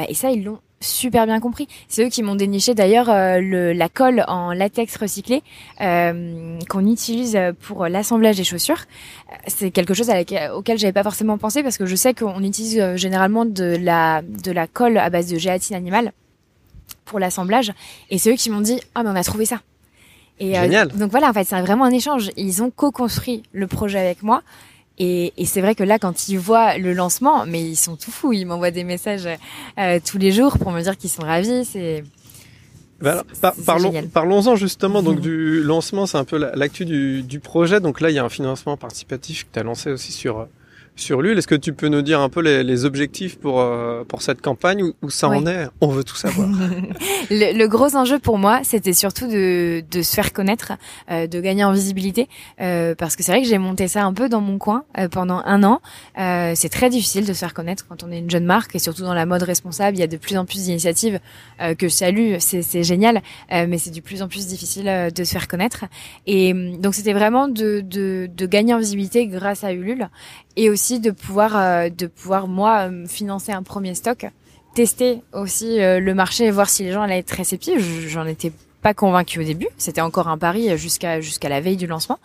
Et 0.08 0.14
ça, 0.14 0.30
ils 0.30 0.44
l'ont 0.44 0.60
super 0.80 1.26
bien 1.26 1.40
compris. 1.40 1.66
C'est 1.88 2.04
eux 2.04 2.08
qui 2.08 2.22
m'ont 2.22 2.36
déniché 2.36 2.74
d'ailleurs 2.74 3.10
euh, 3.10 3.40
la 3.74 3.88
colle 3.88 4.24
en 4.28 4.52
latex 4.52 4.96
recyclé 4.96 5.42
euh, 5.80 6.58
qu'on 6.68 6.86
utilise 6.86 7.38
pour 7.62 7.86
l'assemblage 7.88 8.36
des 8.36 8.44
chaussures. 8.44 8.82
Euh, 9.32 9.36
C'est 9.48 9.70
quelque 9.70 9.94
chose 9.94 10.08
à 10.10 10.14
laquelle- 10.14 10.52
auquel 10.52 10.78
j'avais 10.78 10.92
pas 10.92 11.02
forcément 11.02 11.36
pensé 11.38 11.62
parce 11.62 11.78
que 11.78 11.86
je 11.86 11.96
sais 11.96 12.14
qu'on 12.14 12.42
utilise 12.44 12.78
euh, 12.78 12.96
généralement 12.96 13.44
de 13.44 13.76
la 13.80 14.22
de 14.22 14.52
la 14.52 14.66
colle 14.66 14.98
à 14.98 15.10
base 15.10 15.26
de 15.28 15.38
gélatine 15.38 15.74
animale 15.76 16.12
pour 17.04 17.18
l'assemblage. 17.18 17.72
Et 18.10 18.18
c'est 18.18 18.30
eux 18.32 18.36
qui 18.36 18.50
m'ont 18.50 18.60
dit 18.60 18.80
ah 18.94 19.02
mais 19.02 19.10
on 19.10 19.16
a 19.16 19.24
trouvé 19.24 19.46
ça. 19.46 19.60
Et 20.40 20.56
euh, 20.56 20.62
Génial. 20.62 20.88
donc 20.88 21.10
voilà, 21.10 21.30
en 21.30 21.32
fait, 21.32 21.42
c'est 21.42 21.60
vraiment 21.60 21.84
un 21.84 21.90
échange. 21.90 22.30
Ils 22.36 22.62
ont 22.62 22.70
co-construit 22.70 23.42
le 23.52 23.66
projet 23.66 23.98
avec 23.98 24.22
moi. 24.22 24.42
Et, 24.98 25.32
et 25.36 25.46
c'est 25.46 25.60
vrai 25.60 25.74
que 25.74 25.84
là, 25.84 25.98
quand 25.98 26.28
ils 26.28 26.38
voient 26.38 26.76
le 26.76 26.92
lancement, 26.92 27.46
mais 27.46 27.62
ils 27.62 27.76
sont 27.76 27.96
tout 27.96 28.10
fous. 28.10 28.32
Ils 28.32 28.44
m'envoient 28.46 28.70
des 28.72 28.84
messages 28.84 29.28
euh, 29.78 30.00
tous 30.04 30.18
les 30.18 30.32
jours 30.32 30.58
pour 30.58 30.72
me 30.72 30.82
dire 30.82 30.96
qu'ils 30.96 31.10
sont 31.10 31.22
ravis. 31.22 31.64
C'est 31.64 32.02
bah, 33.00 33.22
par- 33.40 33.54
parlons, 33.64 33.92
parlons-en 34.12 34.56
justement 34.56 35.04
donc 35.04 35.16
Mhm. 35.16 35.22
du 35.22 35.62
lancement, 35.62 36.06
c'est 36.06 36.18
un 36.18 36.24
peu 36.24 36.36
la- 36.36 36.54
l'actu 36.56 36.84
du, 36.84 37.22
du 37.22 37.38
projet. 37.38 37.78
Donc 37.80 38.00
là, 38.00 38.10
il 38.10 38.14
y 38.14 38.18
a 38.18 38.24
un 38.24 38.28
financement 38.28 38.76
participatif 38.76 39.44
que 39.44 39.48
tu 39.52 39.58
as 39.60 39.62
lancé 39.62 39.92
aussi 39.92 40.10
sur 40.10 40.38
euh, 40.40 40.44
sur 41.00 41.22
l'huile. 41.22 41.38
Est-ce 41.38 41.46
que 41.46 41.54
tu 41.54 41.72
peux 41.72 41.88
nous 41.88 42.02
dire 42.02 42.20
un 42.20 42.28
peu 42.28 42.40
les, 42.40 42.62
les 42.62 42.84
objectifs 42.84 43.38
pour 43.38 43.60
euh, 43.60 44.04
pour 44.04 44.22
cette 44.22 44.40
campagne 44.40 44.82
où, 44.82 44.92
où 45.02 45.10
ça 45.10 45.28
en 45.28 45.46
est? 45.46 45.68
On 45.80 45.88
veut 45.88 46.04
tout 46.04 46.16
savoir. 46.16 46.48
le, 47.30 47.56
le 47.56 47.68
gros 47.68 47.96
enjeu 47.96 48.18
pour 48.18 48.38
moi, 48.38 48.60
c'était 48.64 48.92
surtout 48.92 49.26
de, 49.26 49.82
de 49.90 50.02
se 50.02 50.14
faire 50.14 50.32
connaître, 50.32 50.72
euh, 51.10 51.26
de 51.26 51.40
gagner 51.40 51.64
en 51.64 51.72
visibilité, 51.72 52.28
euh, 52.60 52.94
parce 52.94 53.16
que 53.16 53.22
c'est 53.22 53.32
vrai 53.32 53.42
que 53.42 53.48
j'ai 53.48 53.58
monté 53.58 53.88
ça 53.88 54.04
un 54.04 54.12
peu 54.12 54.28
dans 54.28 54.40
mon 54.40 54.58
coin 54.58 54.84
euh, 54.98 55.08
pendant 55.08 55.42
un 55.44 55.62
an. 55.64 55.80
Euh, 56.18 56.52
c'est 56.54 56.68
très 56.68 56.90
difficile 56.90 57.26
de 57.26 57.32
se 57.32 57.38
faire 57.38 57.54
connaître 57.54 57.86
quand 57.88 58.02
on 58.02 58.10
est 58.10 58.18
une 58.18 58.30
jeune 58.30 58.44
marque 58.44 58.74
et 58.74 58.78
surtout 58.78 59.02
dans 59.02 59.14
la 59.14 59.26
mode 59.26 59.42
responsable. 59.42 59.96
Il 59.96 60.00
y 60.00 60.04
a 60.04 60.08
de 60.08 60.16
plus 60.16 60.36
en 60.36 60.44
plus 60.44 60.64
d'initiatives 60.64 61.20
euh, 61.60 61.74
que 61.74 61.88
je 61.88 61.94
salue, 61.94 62.34
c'est 62.38 62.62
c'est 62.62 62.82
génial, 62.82 63.22
euh, 63.52 63.66
mais 63.68 63.78
c'est 63.78 63.90
de 63.90 64.00
plus 64.00 64.22
en 64.22 64.28
plus 64.28 64.46
difficile 64.46 65.10
de 65.14 65.24
se 65.24 65.30
faire 65.32 65.48
connaître. 65.48 65.84
Et 66.26 66.52
euh, 66.52 66.76
donc 66.76 66.94
c'était 66.94 67.12
vraiment 67.12 67.48
de, 67.48 67.80
de, 67.80 68.28
de 68.34 68.46
gagner 68.46 68.74
en 68.74 68.78
visibilité 68.78 69.26
grâce 69.26 69.64
à 69.64 69.72
Ulule 69.72 70.08
et 70.56 70.70
aussi 70.70 70.87
de 70.98 71.10
pouvoir 71.10 71.56
euh, 71.56 71.88
de 71.90 72.06
pouvoir 72.06 72.48
moi 72.48 72.88
euh, 72.88 73.06
financer 73.06 73.52
un 73.52 73.62
premier 73.62 73.94
stock 73.94 74.26
tester 74.74 75.22
aussi 75.32 75.80
euh, 75.80 75.98
le 76.00 76.14
marché 76.14 76.44
et 76.46 76.50
voir 76.50 76.68
si 76.70 76.84
les 76.84 76.92
gens 76.92 77.02
allaient 77.02 77.18
être 77.18 77.30
réceptifs. 77.32 77.78
Je- 77.80 78.08
J'en 78.08 78.26
étais 78.26 78.52
pas 78.80 78.94
convaincue 78.94 79.40
au 79.40 79.44
début. 79.44 79.66
C'était 79.76 80.00
encore 80.00 80.28
un 80.28 80.38
pari 80.38 80.76
jusqu'à 80.78 81.20
jusqu'à 81.20 81.48
la 81.48 81.60
veille 81.60 81.76
du 81.76 81.86
lancement. 81.86 82.18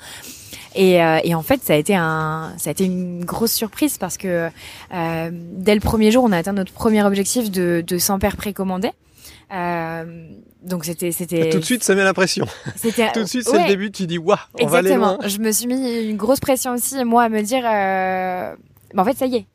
Et, 0.76 1.04
euh, 1.04 1.20
et 1.24 1.36
en 1.36 1.42
fait, 1.44 1.62
ça 1.64 1.74
a 1.74 1.76
été 1.76 1.96
un, 1.96 2.54
ça 2.58 2.70
a 2.70 2.72
été 2.72 2.86
une 2.86 3.24
grosse 3.26 3.52
surprise 3.54 3.98
parce 3.98 4.18
que 4.18 4.50
euh, 4.94 5.30
dès 5.32 5.76
le 5.76 5.82
premier 5.82 6.12
jour, 6.12 6.24
on 6.24 6.32
a 6.32 6.38
atteint 6.38 6.54
notre 6.54 6.72
premier 6.74 7.04
objectif 7.04 7.52
de, 7.52 7.84
de 7.86 7.98
100 7.98 8.20
paires 8.20 8.38
précommandées. 8.38 8.92
Euh, 9.54 10.28
donc 10.64 10.86
c'était 10.86 11.12
c'était 11.12 11.50
tout 11.50 11.60
de 11.60 11.66
suite, 11.66 11.84
ça 11.84 11.94
met 11.96 12.04
la 12.04 12.14
pression. 12.14 12.46
c'était 12.76 13.12
Tout 13.12 13.22
de 13.22 13.26
suite, 13.26 13.44
c'est 13.44 13.52
ouais. 13.56 13.64
le 13.64 13.68
début. 13.68 13.92
Tu 13.92 14.08
dis 14.08 14.18
waouh, 14.18 14.38
on 14.60 14.66
va 14.66 14.80
aller 14.80 14.96
loin. 14.96 15.18
Je 15.26 15.38
me 15.38 15.52
suis 15.52 15.68
mis 15.68 16.10
une 16.10 16.18
grosse 16.18 16.40
pression 16.40 16.72
aussi, 16.74 17.04
moi, 17.06 17.24
à 17.24 17.30
me 17.30 17.42
dire, 17.42 17.64
euh... 17.66 18.56
bah, 18.94 19.02
en 19.04 19.06
fait, 19.06 19.18
ça 19.18 19.26
y 19.28 19.36
est. 19.38 19.46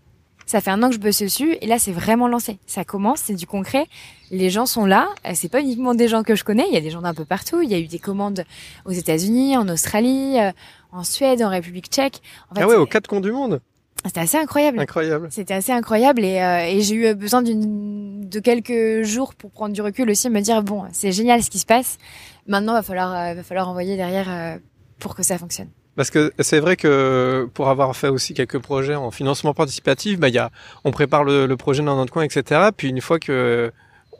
Ça 0.46 0.62
fait 0.62 0.70
un 0.70 0.82
an 0.82 0.88
que 0.88 0.94
je 0.94 1.00
bosse 1.00 1.20
dessus 1.20 1.58
et 1.60 1.66
là, 1.66 1.78
c'est 1.78 1.92
vraiment 1.92 2.26
lancé. 2.26 2.58
Ça 2.66 2.82
commence, 2.82 3.20
c'est 3.26 3.34
du 3.34 3.46
concret. 3.46 3.86
Les 4.30 4.48
gens 4.48 4.64
sont 4.64 4.86
là. 4.86 5.08
Euh, 5.26 5.32
C'est 5.34 5.50
pas 5.50 5.60
uniquement 5.60 5.94
des 5.94 6.08
gens 6.08 6.22
que 6.22 6.34
je 6.36 6.42
connais. 6.44 6.64
Il 6.68 6.74
y 6.74 6.78
a 6.78 6.80
des 6.80 6.88
gens 6.88 7.02
d'un 7.02 7.12
peu 7.12 7.26
partout. 7.26 7.60
Il 7.60 7.68
y 7.70 7.74
a 7.74 7.78
eu 7.78 7.86
des 7.86 7.98
commandes 7.98 8.44
aux 8.86 8.92
États-Unis, 8.92 9.58
en 9.58 9.68
Australie, 9.68 10.38
euh, 10.40 10.50
en 10.90 11.04
Suède, 11.04 11.42
en 11.42 11.50
République 11.50 11.88
Tchèque. 11.88 12.22
En 12.50 12.54
fait, 12.54 12.62
Ah 12.62 12.66
ouais, 12.66 12.76
aux 12.76 12.86
quatre 12.86 13.08
coins 13.08 13.20
du 13.20 13.30
monde. 13.30 13.60
C'était 14.04 14.20
assez 14.20 14.38
incroyable. 14.38 14.80
Incroyable. 14.80 15.28
C'était 15.30 15.54
assez 15.54 15.72
incroyable 15.72 16.24
et, 16.24 16.40
euh, 16.40 16.66
et 16.66 16.80
j'ai 16.80 16.94
eu 16.94 17.14
besoin 17.14 17.42
d'une 17.42 18.08
de 18.28 18.40
quelques 18.40 19.04
jours 19.04 19.34
pour 19.34 19.50
prendre 19.50 19.74
du 19.74 19.80
recul 19.80 20.08
aussi, 20.10 20.26
et 20.26 20.30
me 20.30 20.40
dire 20.40 20.62
bon, 20.62 20.84
c'est 20.92 21.12
génial 21.12 21.42
ce 21.42 21.50
qui 21.50 21.58
se 21.58 21.66
passe. 21.66 21.98
Maintenant, 22.46 22.74
va 22.74 22.82
falloir 22.82 23.14
euh, 23.14 23.34
va 23.34 23.42
falloir 23.42 23.68
envoyer 23.68 23.96
derrière 23.96 24.26
euh, 24.28 24.58
pour 24.98 25.14
que 25.14 25.22
ça 25.22 25.38
fonctionne. 25.38 25.68
Parce 25.96 26.10
que 26.10 26.32
c'est 26.38 26.60
vrai 26.60 26.76
que 26.76 27.48
pour 27.54 27.68
avoir 27.68 27.96
fait 27.96 28.08
aussi 28.08 28.32
quelques 28.32 28.58
projets 28.58 28.94
en 28.94 29.10
financement 29.10 29.52
participatif, 29.52 30.18
bah 30.20 30.28
il 30.28 30.34
y 30.34 30.38
a, 30.38 30.50
on 30.84 30.92
prépare 30.92 31.24
le, 31.24 31.46
le 31.46 31.56
projet 31.56 31.82
dans 31.82 31.96
notre 31.96 32.12
coin, 32.12 32.22
etc. 32.22 32.70
Puis 32.76 32.88
une 32.88 33.00
fois 33.00 33.18
que 33.18 33.72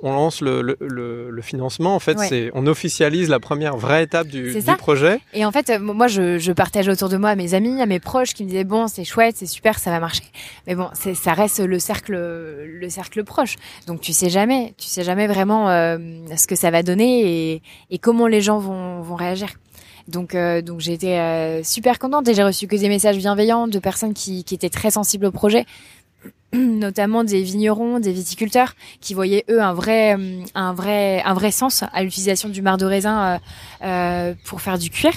on 0.03 0.13
lance 0.13 0.41
le, 0.41 0.63
le, 0.63 0.77
le, 0.81 1.31
le 1.31 1.43
financement, 1.43 1.95
en 1.95 1.99
fait, 1.99 2.17
Ouais. 2.19 2.29
c'est 2.29 2.51
on 2.55 2.67
officialise 2.67 3.29
la 3.29 3.41
première 3.41 3.77
vraie 3.77 4.05
étape 4.05 4.29
du, 4.29 4.53
du 4.55 4.77
projet. 4.77 5.21
Et 5.35 5.45
en 5.45 5.51
fait, 5.53 5.71
euh, 5.71 5.79
moi, 5.79 6.07
je, 6.07 6.39
je 6.39 6.53
partage 6.53 6.89
autour 6.89 7.09
de 7.09 7.17
moi 7.17 7.31
à 7.31 7.35
mes 7.37 7.55
amis, 7.55 7.81
à 7.81 7.87
mes 7.87 7.99
proches 8.01 8.35
qui 8.35 8.45
me 8.45 8.49
disaient 8.49 8.65
bon, 8.65 8.87
c'est 8.89 9.05
chouette, 9.05 9.37
c'est 9.37 9.47
super, 9.47 9.79
ça 9.79 9.91
va 9.91 9.99
marcher. 10.01 10.25
Mais 10.67 10.75
bon, 10.75 10.89
ça 11.15 11.33
reste 11.33 11.59
le 11.61 11.79
cercle, 11.79 12.15
le 12.15 12.89
cercle 12.89 13.25
proche. 13.25 13.57
Donc 13.87 14.01
tu 14.01 14.13
sais 14.13 14.31
jamais, 14.31 14.75
tu 14.79 14.87
sais 14.87 15.03
jamais 15.05 15.27
vraiment 15.27 15.69
euh, 15.71 15.99
ce 16.37 16.47
que 16.47 16.55
ça 16.57 16.71
va 16.71 16.83
donner 16.83 17.53
et, 17.55 17.63
et 17.91 17.99
comment 17.99 18.27
les 18.27 18.41
gens 18.41 18.59
vont, 18.59 19.01
vont 19.03 19.17
réagir. 19.17 19.49
Donc, 20.07 20.35
euh, 20.35 20.63
donc 20.63 20.81
j'ai 20.81 20.95
été 20.95 21.19
euh, 21.21 21.63
super 21.63 21.99
contente 21.99 22.27
et 22.29 22.35
j'ai 22.35 22.43
reçu 22.43 22.67
que 22.67 22.77
des 22.77 22.89
messages 22.89 23.19
bienveillants 23.19 23.69
de 23.69 23.79
personnes 23.79 24.15
qui, 24.15 24.43
qui 24.43 24.55
étaient 24.55 24.71
très 24.71 24.91
sensibles 24.91 25.27
au 25.27 25.31
projet, 25.33 25.67
notamment 26.55 27.25
des 27.25 27.43
vignerons, 27.43 28.01
des 28.01 28.13
viticulteurs, 28.13 28.75
qui 29.01 29.15
voyaient 29.15 29.45
eux 29.51 29.61
un 29.63 29.75
vrai, 29.75 30.17
euh, 30.19 30.41
un 30.55 30.73
vrai, 30.73 31.23
un 31.25 31.35
vrai 31.35 31.51
sens 31.51 31.85
à 31.93 32.03
l'utilisation 32.03 32.49
du 32.49 32.63
marc 32.63 32.79
de 32.81 32.87
raisin 32.87 33.19
euh, 33.21 33.39
euh, 33.87 34.35
pour 34.47 34.61
faire 34.61 34.79
du 34.79 34.91
cuir. 34.91 35.13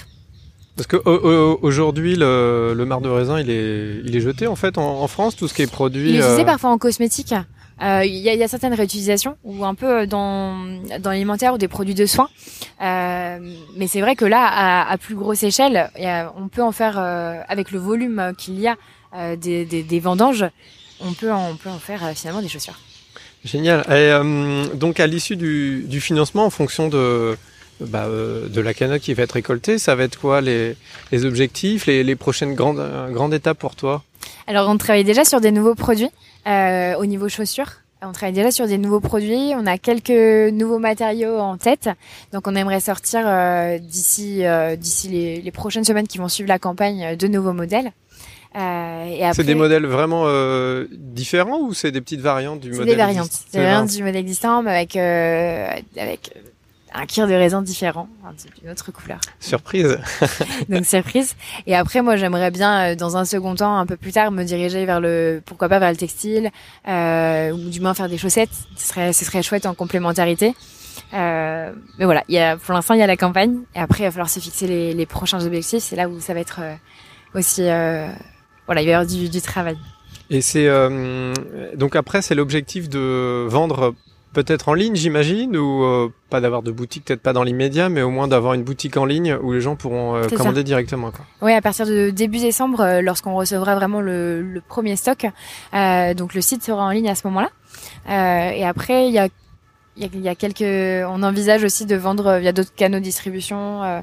Parce 0.76 0.88
que 0.88 0.98
au- 0.98 1.10
au- 1.10 1.60
aujourd'hui, 1.62 2.15
le, 2.15 2.74
le 2.76 2.86
marc 2.86 3.02
de 3.02 3.10
raisin, 3.10 3.39
il 3.39 3.50
est, 3.50 4.02
il 4.06 4.15
est 4.15 4.22
jeté 4.22 4.48
en 4.48 4.56
fait 4.56 4.78
en, 4.78 5.02
en 5.02 5.08
France, 5.08 5.36
tout 5.36 5.48
ce 5.48 5.54
qui 5.54 5.62
est 5.62 5.72
produit. 5.72 6.10
Il 6.10 6.15
est 6.15 6.20
utilisé 6.20 6.41
euh, 6.41 6.46
parfois 6.46 6.70
en 6.72 6.78
cosmétique. 6.78 7.34
Euh, 7.84 8.04
Il 8.06 8.13
y, 8.15 8.30
a, 8.30 8.36
y 8.36 8.44
a 8.44 8.48
certaines 8.48 8.74
réutilisations 8.76 9.38
ou 9.44 9.65
un 9.65 9.74
peu 9.74 10.06
dans 10.08 10.56
dans 11.00 11.10
l'alimentaire 11.10 11.54
ou 11.56 11.58
des 11.58 11.67
produits 11.67 11.96
de 11.96 12.06
soins. 12.06 12.30
Euh, 12.82 13.39
mais 13.76 13.88
c'est 13.88 14.02
vrai 14.02 14.15
que 14.15 14.26
là, 14.26 14.46
à, 14.48 14.91
à 14.91 14.98
plus 14.98 15.15
grosse 15.15 15.44
échelle, 15.44 15.89
il 15.98 16.04
y 16.04 16.08
a- 16.08 16.32
on 16.38 16.48
peut 16.48 16.62
en 16.63 16.72
faire 16.72 16.96
euh, 16.98 17.39
avec 17.48 17.72
le 17.72 17.80
volume 17.80 18.34
qu'il 18.38 18.60
y 18.60 18.67
a 18.67 18.76
euh, 19.15 19.36
des, 19.36 19.65
des, 19.65 19.84
des 19.84 20.00
vendanges, 20.00 20.46
on 21.04 21.14
peut 21.14 21.32
en, 21.32 21.52
on 21.52 21.56
peut 21.56 21.70
en 21.70 21.80
faire 21.80 22.04
euh, 22.04 22.14
finalement 22.14 22.42
des 22.42 22.48
chaussures. 22.48 22.80
Génial. 23.44 23.82
Et, 23.88 23.92
euh, 23.92 24.66
donc 24.76 25.00
à 25.00 25.08
l'issue 25.08 25.36
du, 25.36 25.84
du 25.88 26.00
financement, 26.00 26.46
en 26.46 26.50
fonction 26.50 26.88
de 26.88 27.38
bah, 27.80 28.08
de 28.08 28.62
la 28.62 28.76
canotte 28.76 29.02
qui 29.02 29.16
va 29.16 29.24
être 29.24 29.32
récoltée. 29.32 29.80
Ça 29.80 29.96
va 29.96 30.04
être 30.04 30.20
quoi 30.20 30.40
les, 30.42 30.76
les 31.12 31.26
objectifs, 31.26 31.88
les, 31.88 32.04
les 32.04 32.16
prochaines 32.16 32.54
grandes, 32.54 32.84
grandes 33.12 33.34
étapes 33.34 33.58
pour 33.58 33.76
toi? 33.76 34.04
Alors, 34.46 34.70
on 34.70 34.78
travaille 34.78 35.04
déjà 35.04 35.26
sur 35.26 35.42
des 35.42 35.52
nouveaux 35.52 35.74
produits 35.74 36.12
au 36.46 37.06
niveau 37.08 37.28
chaussures. 37.28 37.72
On 38.04 38.12
travaille 38.12 38.34
déjà 38.34 38.52
sur 38.52 38.68
des 38.68 38.78
nouveaux 38.78 39.00
produits. 39.00 39.54
On 39.56 39.66
a 39.66 39.80
quelques 39.80 40.54
nouveaux 40.54 40.78
matériaux 40.78 41.40
en 41.40 41.58
tête. 41.58 41.90
Donc, 42.34 42.48
on 42.48 42.56
aimerait 42.56 42.82
sortir 42.82 43.22
d'ici 43.80 44.44
d'ici 44.78 45.08
les, 45.08 45.42
les, 45.42 45.52
prochaines 45.52 45.84
semaines 45.84 46.08
qui 46.08 46.20
vont 46.20 46.30
suivre 46.30 46.50
la 46.50 46.60
campagne 46.60 47.16
de 47.16 47.28
nouveaux 47.28 47.54
modèles. 47.54 47.92
Euh, 48.56 49.32
c'est 49.34 49.46
des 49.46 49.56
modèles 49.56 49.86
vraiment 49.86 50.24
euh, 50.26 50.86
différents 50.92 51.62
ou 51.62 51.74
c'est 51.74 51.92
des 51.92 52.02
petites 52.02 52.20
variantes 52.20 52.60
du 52.60 52.72
modèle 52.72 52.86
des 52.88 52.96
variantes. 52.96 53.32
Des 53.54 53.60
variantes 53.60 53.90
du 53.90 54.04
modèle 54.04 54.18
existant, 54.18 54.62
mais 54.62 54.72
avec 54.72 54.96
euh, 54.98 55.70
avec 55.98 56.34
un 56.94 57.06
cuir 57.06 57.28
de 57.28 57.34
raisin 57.34 57.62
différent, 57.62 58.10
d'une 58.60 58.70
autre 58.70 58.92
couleur. 58.92 59.20
Surprise. 59.40 59.98
Donc 60.70 60.86
surprise. 60.86 61.36
Et 61.66 61.74
après, 61.74 62.02
moi, 62.02 62.18
j'aimerais 62.18 62.52
bien, 62.52 62.98
dans 62.98 63.16
un 63.16 63.24
second 63.24 63.56
temps, 63.56 63.78
un 63.78 63.86
peu 63.86 63.96
plus 63.96 64.12
tard, 64.12 64.32
me 64.32 64.44
diriger 64.44 64.86
vers 64.86 65.00
le, 65.00 65.42
pourquoi 65.46 65.70
pas 65.70 65.80
vers 65.80 65.90
le 65.90 65.96
textile, 65.96 66.52
euh, 66.90 67.52
ou 67.52 67.70
du 67.70 67.80
moins 67.80 67.94
faire 67.94 68.10
des 68.10 68.18
chaussettes. 68.18 68.50
Ce 68.76 68.88
serait, 68.88 69.14
ce 69.14 69.24
serait 69.24 69.42
chouette 69.42 69.66
en 69.66 69.74
complémentarité. 69.74 70.54
Euh, 71.14 71.72
mais 71.98 72.04
voilà, 72.04 72.26
il 72.28 72.36
y 72.36 72.40
a, 72.40 72.58
pour 72.58 72.74
l'instant, 72.74 72.94
il 72.94 73.00
y 73.00 73.04
a 73.04 73.08
la 73.08 73.18
campagne. 73.18 73.60
Et 73.74 73.80
après, 73.80 74.04
il 74.04 74.06
va 74.08 74.12
falloir 74.12 74.30
se 74.30 74.42
fixer 74.42 74.68
les, 74.68 74.94
les 74.94 75.06
prochains 75.06 75.46
objectifs. 75.46 75.84
C'est 75.84 75.96
là 75.96 76.10
où 76.10 76.20
ça 76.20 76.34
va 76.34 76.42
être 76.42 76.60
aussi 77.34 77.64
voilà, 78.65 78.82
il 78.82 78.86
va 78.86 78.91
y 78.91 78.93
avoir 78.93 79.08
du, 79.08 79.41
travail. 79.41 79.78
Et 80.30 80.41
c'est 80.41 80.67
euh, 80.67 81.34
donc 81.76 81.95
après 81.95 82.21
c'est 82.21 82.36
l'objectif 82.36 82.89
de 82.89 83.45
vendre 83.50 83.93
peut-être 84.34 84.69
en 84.69 84.74
ligne, 84.74 84.95
j'imagine, 84.95 85.58
ou 85.58 85.84
euh, 85.84 86.10
pas 86.30 86.39
d'avoir 86.39 86.62
de 86.62 86.71
boutique, 86.71 87.04
peut-être 87.04 87.21
pas 87.21 87.34
dans 87.34 87.43
l'immédiat, 87.43 87.89
mais 87.89 88.02
au 88.02 88.10
moins 88.10 88.30
d'avoir 88.30 88.54
une 88.54 88.63
boutique 88.63 88.95
en 88.95 89.04
ligne 89.04 89.36
où 89.41 89.52
les 89.52 89.60
gens 89.60 89.76
pourront 89.76 90.15
euh, 90.15 90.28
commander 90.30 90.63
directement. 90.63 91.12
Quoi. 91.12 91.26
Oui, 91.41 91.52
à 91.52 91.62
partir 91.62 91.86
de 91.86 92.12
début 92.12 92.39
décembre, 92.39 93.02
lorsqu'on 93.02 93.36
recevra 93.36 93.76
vraiment 93.76 94.00
le, 94.00 94.62
premier 94.69 94.95
stock, 94.95 95.26
donc 96.15 96.34
le 96.34 96.39
site 96.39 96.63
sera 96.63 96.86
en 96.86 96.91
ligne 96.91 97.10
à 97.10 97.15
ce 97.15 97.28
moment-là. 97.28 98.54
et 98.56 98.65
après, 98.65 99.10
il 99.10 99.13
y 99.13 99.19
a, 99.19 99.28
y 99.97 100.30
a 100.30 100.36
quelques, 100.36 100.62
on 101.10 101.24
envisage 101.24 101.65
aussi 101.65 101.86
de 101.86 101.97
vendre 101.97 102.38
via 102.38 102.54
d'autres 102.54 102.74
canaux 102.74 103.00
de 103.00 103.04
distribution. 103.04 104.02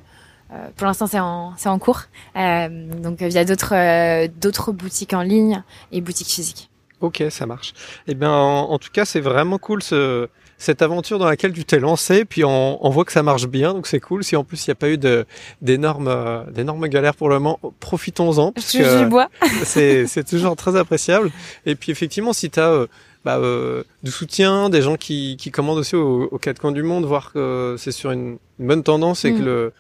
Euh, 0.53 0.69
pour 0.77 0.87
l'instant, 0.87 1.07
c'est 1.07 1.21
en, 1.21 1.53
c'est 1.57 1.69
en 1.69 1.79
cours. 1.79 2.03
Euh, 2.37 2.69
donc, 3.03 3.23
via 3.23 3.45
d'autres, 3.45 3.75
euh, 3.75 4.29
d'autres 4.41 4.73
boutiques 4.73 5.13
en 5.13 5.23
ligne 5.23 5.63
et 5.93 6.01
boutiques 6.01 6.29
physiques. 6.29 6.71
Ok, 7.01 7.23
ça 7.31 7.47
marche. 7.47 7.75
Eh 8.09 8.15
bien, 8.15 8.33
en, 8.33 8.79
tout 8.79 8.89
cas, 8.93 9.05
c'est 9.05 9.21
vraiment 9.21 9.59
cool 9.59 9.83
ce, 9.83 10.29
cette 10.57 10.83
aventure 10.83 11.21
dans 11.21 11.27
laquelle 11.27 11.53
tu 11.53 11.65
t'es 11.65 11.79
lancé, 11.79 12.25
puis 12.25 12.45
on, 12.45 12.85
on, 12.85 12.91
voit 12.91 13.05
que 13.05 13.13
ça 13.13 13.23
marche 13.23 13.47
bien, 13.47 13.73
donc 13.73 13.87
c'est 13.87 14.01
cool. 14.01 14.25
Si 14.25 14.35
en 14.35 14.43
plus 14.43 14.67
il 14.67 14.71
n'y 14.71 14.73
a 14.73 14.75
pas 14.75 14.89
eu 14.89 14.99
de, 14.99 15.25
d'énormes, 15.63 16.45
d'énormes 16.51 16.89
galères 16.89 17.15
pour 17.15 17.29
le 17.29 17.37
moment, 17.37 17.61
profitons-en. 17.79 18.51
Parce 18.51 18.73
que 18.73 19.05
bois. 19.05 19.29
c'est, 19.63 20.09
c'est 20.09 20.25
toujours 20.25 20.57
très 20.57 20.75
appréciable. 20.75 21.31
Et 21.67 21.77
puis 21.77 21.93
effectivement, 21.93 22.33
si 22.33 22.51
tu 22.51 22.59
as 22.59 22.87
bah, 23.25 23.41
du 24.03 24.11
soutien, 24.11 24.69
des 24.69 24.83
gens 24.83 24.97
qui, 24.97 25.37
qui 25.39 25.53
commandent 25.53 25.79
aussi 25.79 25.95
aux, 25.95 26.25
aux 26.25 26.39
quatre 26.39 26.61
coins 26.61 26.73
du 26.73 26.83
monde, 26.83 27.05
voir 27.05 27.33
que 27.33 27.77
c'est 27.79 27.93
sur 27.93 28.11
une, 28.11 28.39
bonne 28.59 28.83
tendance 28.83 29.25
et 29.25 29.33
que 29.33 29.39
mm. 29.39 29.45
le, 29.45 29.73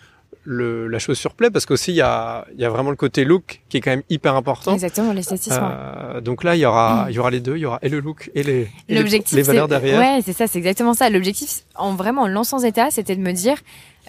le, 0.50 0.88
la 0.88 0.98
chaussure 0.98 1.34
plaît 1.34 1.50
parce 1.50 1.66
qu'aussi 1.66 1.92
il 1.92 1.96
y 1.96 2.00
a, 2.00 2.46
y 2.56 2.64
a 2.64 2.70
vraiment 2.70 2.88
le 2.88 2.96
côté 2.96 3.26
look 3.26 3.60
qui 3.68 3.76
est 3.76 3.80
quand 3.82 3.90
même 3.90 4.02
hyper 4.08 4.34
important. 4.34 4.72
Exactement, 4.72 5.12
l'esthétisme. 5.12 5.60
Euh, 5.62 6.22
donc 6.22 6.42
là, 6.42 6.56
il 6.56 6.60
y 6.60 6.64
aura, 6.64 7.06
il 7.10 7.14
y 7.14 7.18
aura 7.18 7.30
les 7.30 7.40
deux, 7.40 7.56
il 7.56 7.60
y 7.60 7.66
aura 7.66 7.78
et 7.82 7.90
le 7.90 8.00
look 8.00 8.30
et 8.34 8.42
les, 8.42 8.70
et 8.88 8.94
les, 8.94 9.42
valeurs 9.42 9.68
derrière. 9.68 10.00
Ouais, 10.00 10.22
c'est 10.24 10.32
ça, 10.32 10.46
c'est 10.46 10.58
exactement 10.58 10.94
ça. 10.94 11.10
L'objectif, 11.10 11.64
en 11.78 11.94
vraiment 11.94 12.22
en 12.22 12.26
lançant 12.26 12.58
Zeta, 12.58 12.90
c'était 12.90 13.16
de 13.16 13.20
me 13.20 13.32
dire, 13.32 13.56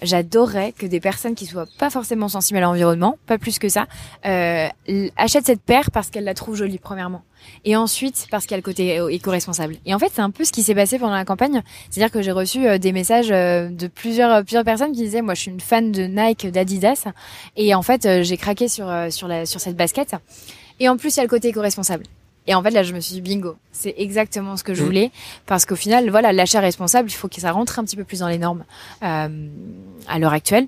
j'adorerais 0.02 0.72
que 0.72 0.86
des 0.86 1.00
personnes 1.00 1.34
qui 1.34 1.46
soient 1.46 1.66
pas 1.78 1.90
forcément 1.90 2.28
sensibles 2.28 2.58
à 2.58 2.62
l'environnement, 2.62 3.18
pas 3.26 3.38
plus 3.38 3.58
que 3.58 3.68
ça, 3.68 3.86
euh, 4.26 4.68
achètent 5.16 5.46
cette 5.46 5.62
paire 5.62 5.90
parce 5.90 6.10
qu'elles 6.10 6.24
la 6.24 6.34
trouvent 6.34 6.56
jolie 6.56 6.78
premièrement, 6.78 7.22
et 7.64 7.76
ensuite 7.76 8.26
parce 8.30 8.44
qu'il 8.44 8.52
y 8.52 8.54
a 8.54 8.58
le 8.58 8.62
côté 8.62 8.96
éco-responsable. 9.10 9.76
Et 9.86 9.94
en 9.94 9.98
fait, 9.98 10.10
c'est 10.12 10.22
un 10.22 10.30
peu 10.30 10.44
ce 10.44 10.52
qui 10.52 10.62
s'est 10.62 10.74
passé 10.74 10.98
pendant 10.98 11.14
la 11.14 11.24
campagne, 11.24 11.62
c'est-à-dire 11.90 12.12
que 12.12 12.22
j'ai 12.22 12.32
reçu 12.32 12.66
euh, 12.66 12.78
des 12.78 12.92
messages 12.92 13.30
euh, 13.30 13.68
de 13.68 13.86
plusieurs 13.86 14.42
plusieurs 14.44 14.64
personnes 14.64 14.92
qui 14.92 15.02
disaient 15.02 15.22
moi 15.22 15.34
je 15.34 15.42
suis 15.42 15.50
une 15.50 15.60
fan 15.60 15.92
de 15.92 16.02
Nike, 16.02 16.46
d'Adidas, 16.50 17.06
et 17.56 17.74
en 17.74 17.82
fait 17.82 18.06
euh, 18.06 18.22
j'ai 18.22 18.36
craqué 18.36 18.68
sur 18.68 18.86
sur 19.10 19.28
la 19.28 19.46
sur 19.46 19.60
cette 19.60 19.76
basket. 19.76 20.14
Et 20.82 20.88
en 20.88 20.96
plus, 20.96 21.14
il 21.14 21.18
y 21.18 21.20
a 21.20 21.24
le 21.24 21.28
côté 21.28 21.48
éco-responsable. 21.48 22.04
Et 22.50 22.54
en 22.56 22.64
fait, 22.64 22.70
là, 22.70 22.82
je 22.82 22.92
me 22.92 22.98
suis 22.98 23.14
dit, 23.14 23.20
bingo, 23.20 23.54
c'est 23.70 23.94
exactement 23.96 24.56
ce 24.56 24.64
que 24.64 24.74
je 24.74 24.82
mm. 24.82 24.84
voulais. 24.84 25.10
Parce 25.46 25.66
qu'au 25.66 25.76
final, 25.76 26.10
voilà, 26.10 26.32
l'achat 26.32 26.58
responsable, 26.58 27.08
il 27.08 27.14
faut 27.14 27.28
que 27.28 27.40
ça 27.40 27.52
rentre 27.52 27.78
un 27.78 27.84
petit 27.84 27.94
peu 27.94 28.02
plus 28.02 28.18
dans 28.18 28.28
les 28.28 28.38
normes 28.38 28.64
euh, 29.04 29.28
à 30.08 30.18
l'heure 30.18 30.32
actuelle. 30.32 30.66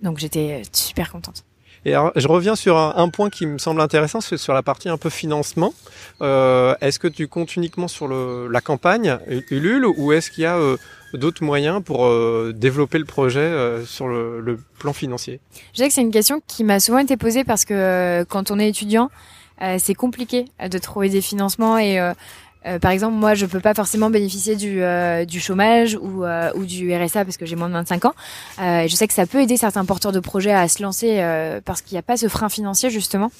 Donc, 0.00 0.18
j'étais 0.18 0.62
super 0.72 1.10
contente. 1.10 1.42
Et 1.84 1.92
alors, 1.92 2.12
je 2.14 2.28
reviens 2.28 2.54
sur 2.54 2.76
un, 2.76 3.08
point 3.08 3.30
qui 3.30 3.46
me 3.46 3.58
semble 3.58 3.80
intéressant, 3.80 4.20
c'est 4.20 4.36
sur 4.36 4.54
la 4.54 4.62
partie 4.62 4.88
un 4.88 4.96
peu 4.96 5.10
financement. 5.10 5.74
Euh, 6.20 6.76
est-ce 6.80 7.00
que 7.00 7.08
tu 7.08 7.26
comptes 7.26 7.56
uniquement 7.56 7.88
sur 7.88 8.06
le, 8.06 8.46
la 8.48 8.60
campagne 8.60 9.18
Ulule 9.50 9.86
ou 9.86 10.12
est-ce 10.12 10.30
qu'il 10.30 10.44
y 10.44 10.46
a 10.46 10.56
euh, 10.56 10.76
d'autres 11.14 11.42
moyens 11.42 11.82
pour 11.84 12.06
euh, 12.06 12.52
développer 12.54 12.98
le 12.98 13.04
projet 13.04 13.40
euh, 13.40 13.84
sur 13.84 14.06
le, 14.06 14.40
le, 14.40 14.58
plan 14.78 14.92
financier? 14.92 15.40
Je 15.74 15.78
sais 15.78 15.88
que 15.88 15.94
c'est 15.94 16.02
une 16.02 16.10
question 16.10 16.40
qui 16.46 16.62
m'a 16.64 16.78
souvent 16.78 16.98
été 16.98 17.16
posée 17.16 17.42
parce 17.42 17.64
que 17.64 18.24
quand 18.28 18.50
on 18.50 18.58
est 18.58 18.68
étudiant, 18.68 19.10
c'est 19.78 19.94
compliqué 19.94 20.46
euh, 20.60 20.68
de 20.68 20.78
trouver 20.78 21.08
des 21.08 21.20
financements 21.20 21.78
et 21.78 21.98
euh, 22.00 22.14
par 22.80 22.90
exemple, 22.90 23.14
moi, 23.14 23.34
je 23.34 23.46
peux 23.46 23.60
pas 23.60 23.74
forcément 23.74 24.10
bénéficier 24.10 24.56
du, 24.56 24.82
du 25.28 25.38
chômage 25.38 25.96
ou, 26.02 26.24
ou 26.24 26.66
du 26.66 26.92
RSA 26.92 27.24
parce 27.24 27.36
que 27.36 27.46
j'ai 27.46 27.54
moins 27.54 27.68
de 27.68 27.74
25 27.74 28.06
ans. 28.06 28.14
je 28.58 28.92
sais 28.92 29.06
que 29.06 29.14
ça 29.14 29.24
peut 29.24 29.40
aider 29.40 29.56
certains 29.56 29.84
porteurs 29.84 30.10
de 30.10 30.18
projets 30.18 30.50
à 30.50 30.66
se 30.66 30.82
lancer 30.82 31.20
parce 31.64 31.80
qu'il 31.80 31.94
n'y 31.94 32.00
a 32.00 32.02
pas 32.02 32.16
ce 32.16 32.26
frein 32.26 32.48
financier 32.48 32.90
justement. 32.90 33.30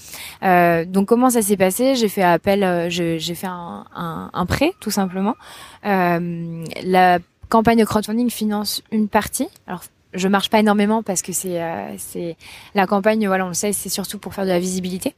donc, 0.43 1.07
comment 1.09 1.31
ça 1.31 1.43
s'est 1.43 1.57
passé? 1.57 1.97
J'ai 1.97 2.09
fait 2.09 2.23
appel, 2.23 2.89
j'ai 2.89 3.35
fait 3.35 3.49
un, 3.49 3.85
un, 3.97 4.31
un, 4.33 4.47
prêt 4.47 4.71
tout 4.79 4.93
simplement. 4.93 5.35
la 5.83 7.19
campagne 7.49 7.85
crowdfunding 7.85 8.31
finance 8.31 8.85
une 8.93 9.09
partie. 9.09 9.49
Alors, 9.67 9.83
je 10.15 10.29
marche 10.29 10.51
pas 10.51 10.61
énormément 10.61 11.03
parce 11.03 11.23
que 11.23 11.33
c'est 11.33 11.61
c'est 11.99 12.37
la 12.77 12.87
campagne, 12.87 13.27
voilà, 13.27 13.45
on 13.45 13.49
le 13.49 13.55
sait, 13.55 13.73
c'est 13.73 13.89
surtout 13.89 14.21
pour 14.21 14.35
faire 14.35 14.45
de 14.45 14.51
la 14.51 14.61
visibilité. 14.61 15.17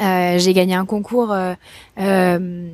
Euh, 0.00 0.38
j'ai 0.38 0.52
gagné 0.54 0.74
un 0.74 0.86
concours. 0.86 1.32
Euh, 1.32 1.54
euh, 1.98 2.68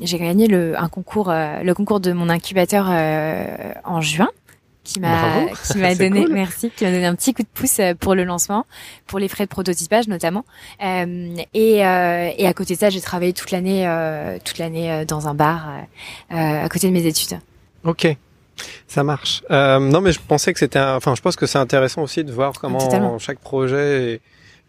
j'ai 0.00 0.18
gagné 0.18 0.46
le 0.46 0.78
un 0.78 0.88
concours, 0.88 1.30
euh, 1.30 1.62
le 1.62 1.74
concours 1.74 2.00
de 2.00 2.12
mon 2.12 2.28
incubateur 2.28 2.86
euh, 2.90 3.72
en 3.84 4.00
juin, 4.00 4.30
qui 4.82 5.00
m'a 5.00 5.46
qui 5.72 5.78
m'a 5.78 5.94
donné 5.96 6.26
merci, 6.28 6.70
qui 6.70 6.84
m'a 6.84 6.90
donné 6.90 7.06
un 7.06 7.14
petit 7.14 7.34
coup 7.34 7.42
de 7.42 7.48
pouce 7.52 7.80
pour 8.00 8.14
le 8.14 8.24
lancement, 8.24 8.66
pour 9.06 9.18
les 9.18 9.28
frais 9.28 9.44
de 9.44 9.50
prototypage 9.50 10.08
notamment. 10.08 10.44
et 10.80 11.76
et 11.76 11.82
à 12.46 12.52
côté 12.54 12.74
de 12.74 12.80
ça, 12.80 12.90
j'ai 12.90 13.00
travaillé 13.00 13.32
toute 13.32 13.50
l'année 13.50 13.86
toute 14.44 14.58
l'année 14.58 15.04
dans 15.06 15.28
un 15.28 15.34
bar 15.34 15.68
à 16.30 16.68
côté 16.68 16.88
de 16.88 16.92
mes 16.92 17.06
études. 17.06 17.38
Ok. 17.84 18.16
Ça 18.86 19.02
marche. 19.02 19.42
non, 19.50 20.00
mais 20.00 20.12
je 20.12 20.20
pensais 20.26 20.52
que 20.52 20.58
c'était, 20.58 20.80
enfin, 20.80 21.14
je 21.16 21.20
pense 21.20 21.34
que 21.36 21.46
c'est 21.46 21.58
intéressant 21.58 22.02
aussi 22.02 22.22
de 22.22 22.32
voir 22.32 22.52
comment 22.60 23.18
chaque 23.18 23.38
projet 23.38 24.14
est, 24.14 24.20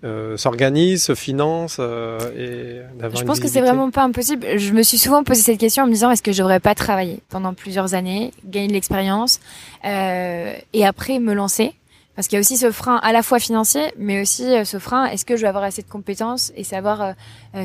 euh, 0.04 0.38
s'organise, 0.38 1.04
se 1.04 1.16
finance 1.16 1.78
euh, 1.80 2.20
et 2.38 3.00
d'avoir 3.00 3.20
Je 3.20 3.26
pense 3.26 3.40
que 3.40 3.48
c'est 3.48 3.62
vraiment 3.62 3.90
pas 3.90 4.04
impossible. 4.04 4.46
Je 4.58 4.72
me 4.74 4.84
suis 4.84 4.98
souvent 4.98 5.24
posé 5.24 5.42
cette 5.42 5.60
question 5.60 5.84
en 5.84 5.88
me 5.88 5.94
disant 5.94 6.12
est-ce 6.12 6.22
que 6.22 6.32
je 6.32 6.40
devrais 6.40 6.60
pas 6.60 6.76
travailler 6.76 7.22
pendant 7.30 7.54
plusieurs 7.54 7.94
années, 7.94 8.32
gagner 8.44 8.68
de 8.68 8.74
l'expérience 8.74 9.40
euh, 9.86 10.54
et 10.74 10.86
après 10.86 11.20
me 11.20 11.34
lancer? 11.34 11.74
Parce 12.16 12.28
qu'il 12.28 12.36
y 12.36 12.38
a 12.38 12.42
aussi 12.42 12.56
ce 12.56 12.72
frein 12.72 12.98
à 12.98 13.12
la 13.12 13.24
fois 13.24 13.40
financier, 13.40 13.92
mais 13.98 14.22
aussi 14.22 14.46
euh, 14.46 14.64
ce 14.64 14.80
frein 14.80 15.06
est-ce 15.06 15.26
que 15.26 15.36
je 15.36 15.42
vais 15.42 15.48
avoir 15.48 15.64
assez 15.64 15.82
de 15.82 15.90
compétences 15.90 16.52
et 16.56 16.64
savoir 16.64 17.14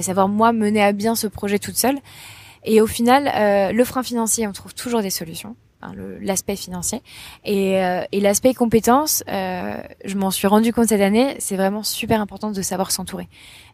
savoir 0.01 0.29
moi 0.29 0.53
mener 0.53 0.83
à 0.83 0.93
bien 0.93 1.15
ce 1.15 1.27
projet 1.27 1.59
toute 1.59 1.77
seule? 1.77 1.99
Et 2.65 2.81
au 2.81 2.87
final, 2.87 3.73
le 3.75 3.85
frein 3.85 4.03
financier, 4.03 4.47
on 4.47 4.53
trouve 4.53 4.75
toujours 4.75 5.03
des 5.03 5.11
solutions 5.11 5.57
l'aspect 6.21 6.57
financier. 6.57 7.03
Et, 7.45 7.83
euh, 7.83 8.03
et 8.13 8.21
l'aspect 8.21 8.55
compétences 8.55 9.25
euh, 9.29 9.77
je 10.05 10.17
m'en 10.17 10.31
suis 10.31 10.47
rendu 10.47 10.73
compte 10.73 10.89
cette 10.89 11.01
année 11.01 11.37
c'est 11.39 11.57
vraiment 11.57 11.83
super 11.83 12.21
important 12.21 12.51
de 12.51 12.63
savoir 12.63 12.91
s'entourer. 12.91 13.29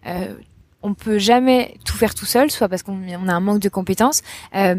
Euh, 0.06 0.34
on 0.82 0.94
peut 0.94 1.18
jamais 1.18 1.74
tout 1.84 1.96
faire 1.96 2.14
tout 2.14 2.26
seul 2.26 2.50
soit 2.50 2.68
parce 2.68 2.82
qu'on 2.82 3.00
on 3.08 3.28
a 3.28 3.32
un 3.32 3.40
manque 3.40 3.58
de 3.58 3.68
compétences 3.68 4.22
euh, 4.54 4.74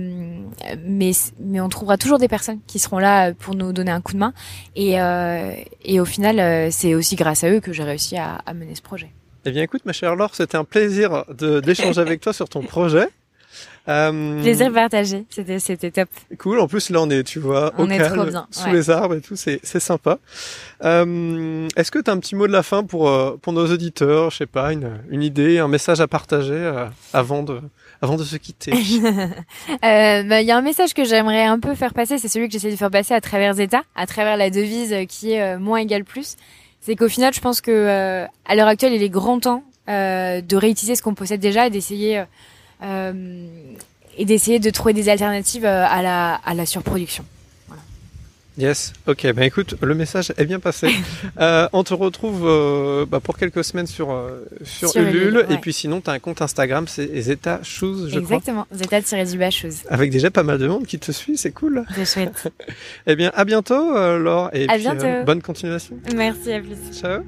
mais 0.85 1.11
mais 1.39 1.59
on 1.59 1.69
trouvera 1.69 1.97
toujours 1.97 2.17
des 2.17 2.27
personnes 2.27 2.59
qui 2.65 2.79
seront 2.79 2.99
là 2.99 3.33
pour 3.33 3.55
nous 3.55 3.73
donner 3.73 3.91
un 3.91 4.01
coup 4.01 4.13
de 4.13 4.19
main. 4.19 4.33
Et 4.75 5.01
euh, 5.01 5.51
et 5.83 5.99
au 5.99 6.05
final 6.05 6.71
c'est 6.71 6.95
aussi 6.95 7.15
grâce 7.15 7.43
à 7.43 7.49
eux 7.49 7.59
que 7.59 7.73
j'ai 7.73 7.83
réussi 7.83 8.17
à, 8.17 8.35
à 8.45 8.53
mener 8.53 8.75
ce 8.75 8.81
projet. 8.81 9.11
Eh 9.45 9.51
bien 9.51 9.63
écoute 9.63 9.85
ma 9.85 9.93
chère 9.93 10.15
Laure 10.15 10.33
c'était 10.35 10.57
un 10.57 10.63
plaisir 10.63 11.25
d'échanger 11.29 11.99
avec 11.99 12.21
toi 12.21 12.31
sur 12.31 12.47
ton 12.47 12.61
projet 12.61 13.09
euh, 13.89 14.41
Plaisir 14.41 14.73
partagé, 14.73 15.25
c'était 15.29 15.59
c'était 15.59 15.91
top. 15.91 16.09
Cool. 16.37 16.59
En 16.59 16.67
plus 16.67 16.89
là 16.89 17.01
on 17.01 17.09
est, 17.09 17.23
tu 17.23 17.39
vois, 17.39 17.71
on 17.77 17.89
est 17.89 17.99
trop 17.99 18.25
bien. 18.25 18.45
sous 18.51 18.69
les 18.69 18.89
arbres 18.89 19.15
et 19.15 19.21
tout, 19.21 19.35
c'est 19.37 19.59
c'est 19.63 19.79
sympa. 19.79 20.19
Euh, 20.83 21.67
Est-ce 21.77 21.89
que 21.91 21.99
tu 21.99 22.09
as 22.11 22.13
un 22.13 22.19
petit 22.19 22.35
mot 22.35 22.47
de 22.47 22.51
la 22.51 22.63
fin 22.63 22.83
pour 22.83 23.07
euh, 23.09 23.37
pour 23.41 23.53
nos 23.53 23.65
auditeurs, 23.71 24.29
je 24.31 24.37
sais 24.37 24.45
pas, 24.45 24.73
une 24.73 24.99
une 25.09 25.23
idée, 25.23 25.59
un 25.59 25.69
message 25.69 26.01
à 26.01 26.07
partager 26.07 26.53
euh, 26.53 26.85
avant 27.13 27.43
de 27.43 27.61
avant 28.01 28.17
de 28.17 28.23
se 28.23 28.35
quitter? 28.35 28.73
Euh, 29.83 30.23
bah, 30.23 30.41
Il 30.41 30.47
y 30.47 30.51
a 30.51 30.57
un 30.57 30.61
message 30.61 30.93
que 30.93 31.03
j'aimerais 31.05 31.43
un 31.45 31.59
peu 31.59 31.73
faire 31.75 31.93
passer, 31.93 32.17
c'est 32.17 32.27
celui 32.27 32.47
que 32.47 32.53
j'essaie 32.53 32.71
de 32.71 32.75
faire 32.75 32.91
passer 32.91 33.13
à 33.13 33.21
travers 33.21 33.53
Zeta, 33.53 33.83
à 33.95 34.05
travers 34.05 34.35
la 34.37 34.49
devise 34.49 34.93
qui 35.07 35.31
est 35.31 35.57
moins 35.57 35.79
égale 35.79 36.03
plus. 36.03 36.35
C'est 36.81 36.95
qu'au 36.95 37.09
final, 37.09 37.33
je 37.33 37.39
pense 37.39 37.61
que 37.61 38.25
à 38.45 38.55
l'heure 38.55 38.67
actuelle, 38.67 38.93
il 38.93 39.03
est 39.03 39.09
grand 39.09 39.39
temps 39.39 39.63
de 39.87 40.55
réutiliser 40.55 40.95
ce 40.95 41.01
qu'on 41.01 41.13
possède 41.13 41.39
déjà 41.39 41.67
et 41.67 41.69
d'essayer 41.69 42.23
et 42.81 44.25
d'essayer 44.25 44.59
de 44.59 44.69
trouver 44.69 44.93
des 44.93 45.09
alternatives 45.09 45.65
à 45.65 46.01
la, 46.01 46.35
à 46.35 46.53
la 46.53 46.65
surproduction. 46.65 47.23
Yes, 48.57 48.93
ok, 49.05 49.33
bah 49.33 49.45
écoute, 49.45 49.75
le 49.81 49.93
message 49.93 50.33
est 50.35 50.45
bien 50.45 50.59
passé. 50.59 50.89
euh, 51.39 51.69
on 51.73 51.83
te 51.83 51.93
retrouve 51.93 52.41
euh, 52.43 53.05
bah, 53.05 53.19
pour 53.19 53.37
quelques 53.37 53.63
semaines 53.63 53.85
sur, 53.85 54.11
euh, 54.11 54.47
sur, 54.63 54.95
Ulule, 54.97 55.45
et 55.51 55.57
puis 55.57 55.73
sinon, 55.73 56.01
tu 56.01 56.09
as 56.09 56.13
un 56.13 56.19
compte 56.19 56.41
Instagram, 56.41 56.87
c'est 56.87 57.21
Zeta 57.21 57.59
Shoes, 57.61 58.09
je 58.09 58.17
Exactement, 58.17 58.65
Zeta 58.73 58.99
du 59.01 59.51
Shoes. 59.51 59.85
Avec 59.89 60.09
déjà 60.09 60.31
pas 60.31 60.41
mal 60.41 60.57
de 60.57 60.67
monde 60.67 60.87
qui 60.87 60.97
te 60.97 61.11
suit, 61.11 61.37
c'est 61.37 61.51
cool. 61.51 61.85
C'est 61.93 62.05
chouette. 62.05 62.51
eh 63.05 63.15
bien, 63.15 63.31
à 63.35 63.45
bientôt, 63.45 63.95
euh, 63.95 64.17
Laure, 64.17 64.49
et 64.53 64.67
à 64.67 64.73
puis, 64.73 64.81
bientôt. 64.81 65.23
bonne 65.23 65.43
continuation. 65.43 65.99
Merci, 66.15 66.51
à 66.51 66.59
plus. 66.59 66.99
Ciao. 66.99 67.21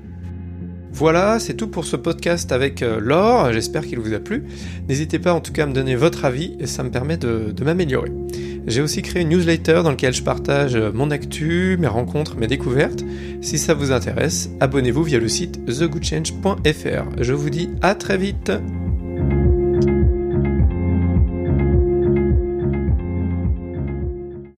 Voilà, 0.91 1.39
c'est 1.39 1.53
tout 1.53 1.67
pour 1.67 1.85
ce 1.85 1.95
podcast 1.95 2.51
avec 2.51 2.81
Laure, 2.81 3.53
j'espère 3.53 3.85
qu'il 3.85 3.99
vous 3.99 4.13
a 4.13 4.19
plu. 4.19 4.43
N'hésitez 4.87 5.19
pas 5.19 5.33
en 5.33 5.39
tout 5.39 5.53
cas 5.53 5.63
à 5.63 5.65
me 5.65 5.73
donner 5.73 5.95
votre 5.95 6.25
avis, 6.25 6.57
ça 6.65 6.83
me 6.83 6.89
permet 6.89 7.17
de, 7.17 7.53
de 7.55 7.63
m'améliorer. 7.63 8.11
J'ai 8.67 8.81
aussi 8.81 9.01
créé 9.01 9.21
une 9.23 9.29
newsletter 9.29 9.81
dans 9.83 9.91
laquelle 9.91 10.13
je 10.13 10.23
partage 10.23 10.75
mon 10.75 11.11
actu, 11.11 11.77
mes 11.79 11.87
rencontres, 11.87 12.37
mes 12.37 12.47
découvertes. 12.47 13.03
Si 13.41 13.57
ça 13.57 13.73
vous 13.73 13.91
intéresse, 13.91 14.49
abonnez-vous 14.59 15.03
via 15.03 15.19
le 15.19 15.27
site 15.27 15.65
thegoodchange.fr. 15.65 17.21
Je 17.21 17.33
vous 17.33 17.49
dis 17.49 17.69
à 17.81 17.95
très 17.95 18.17
vite 18.17 18.51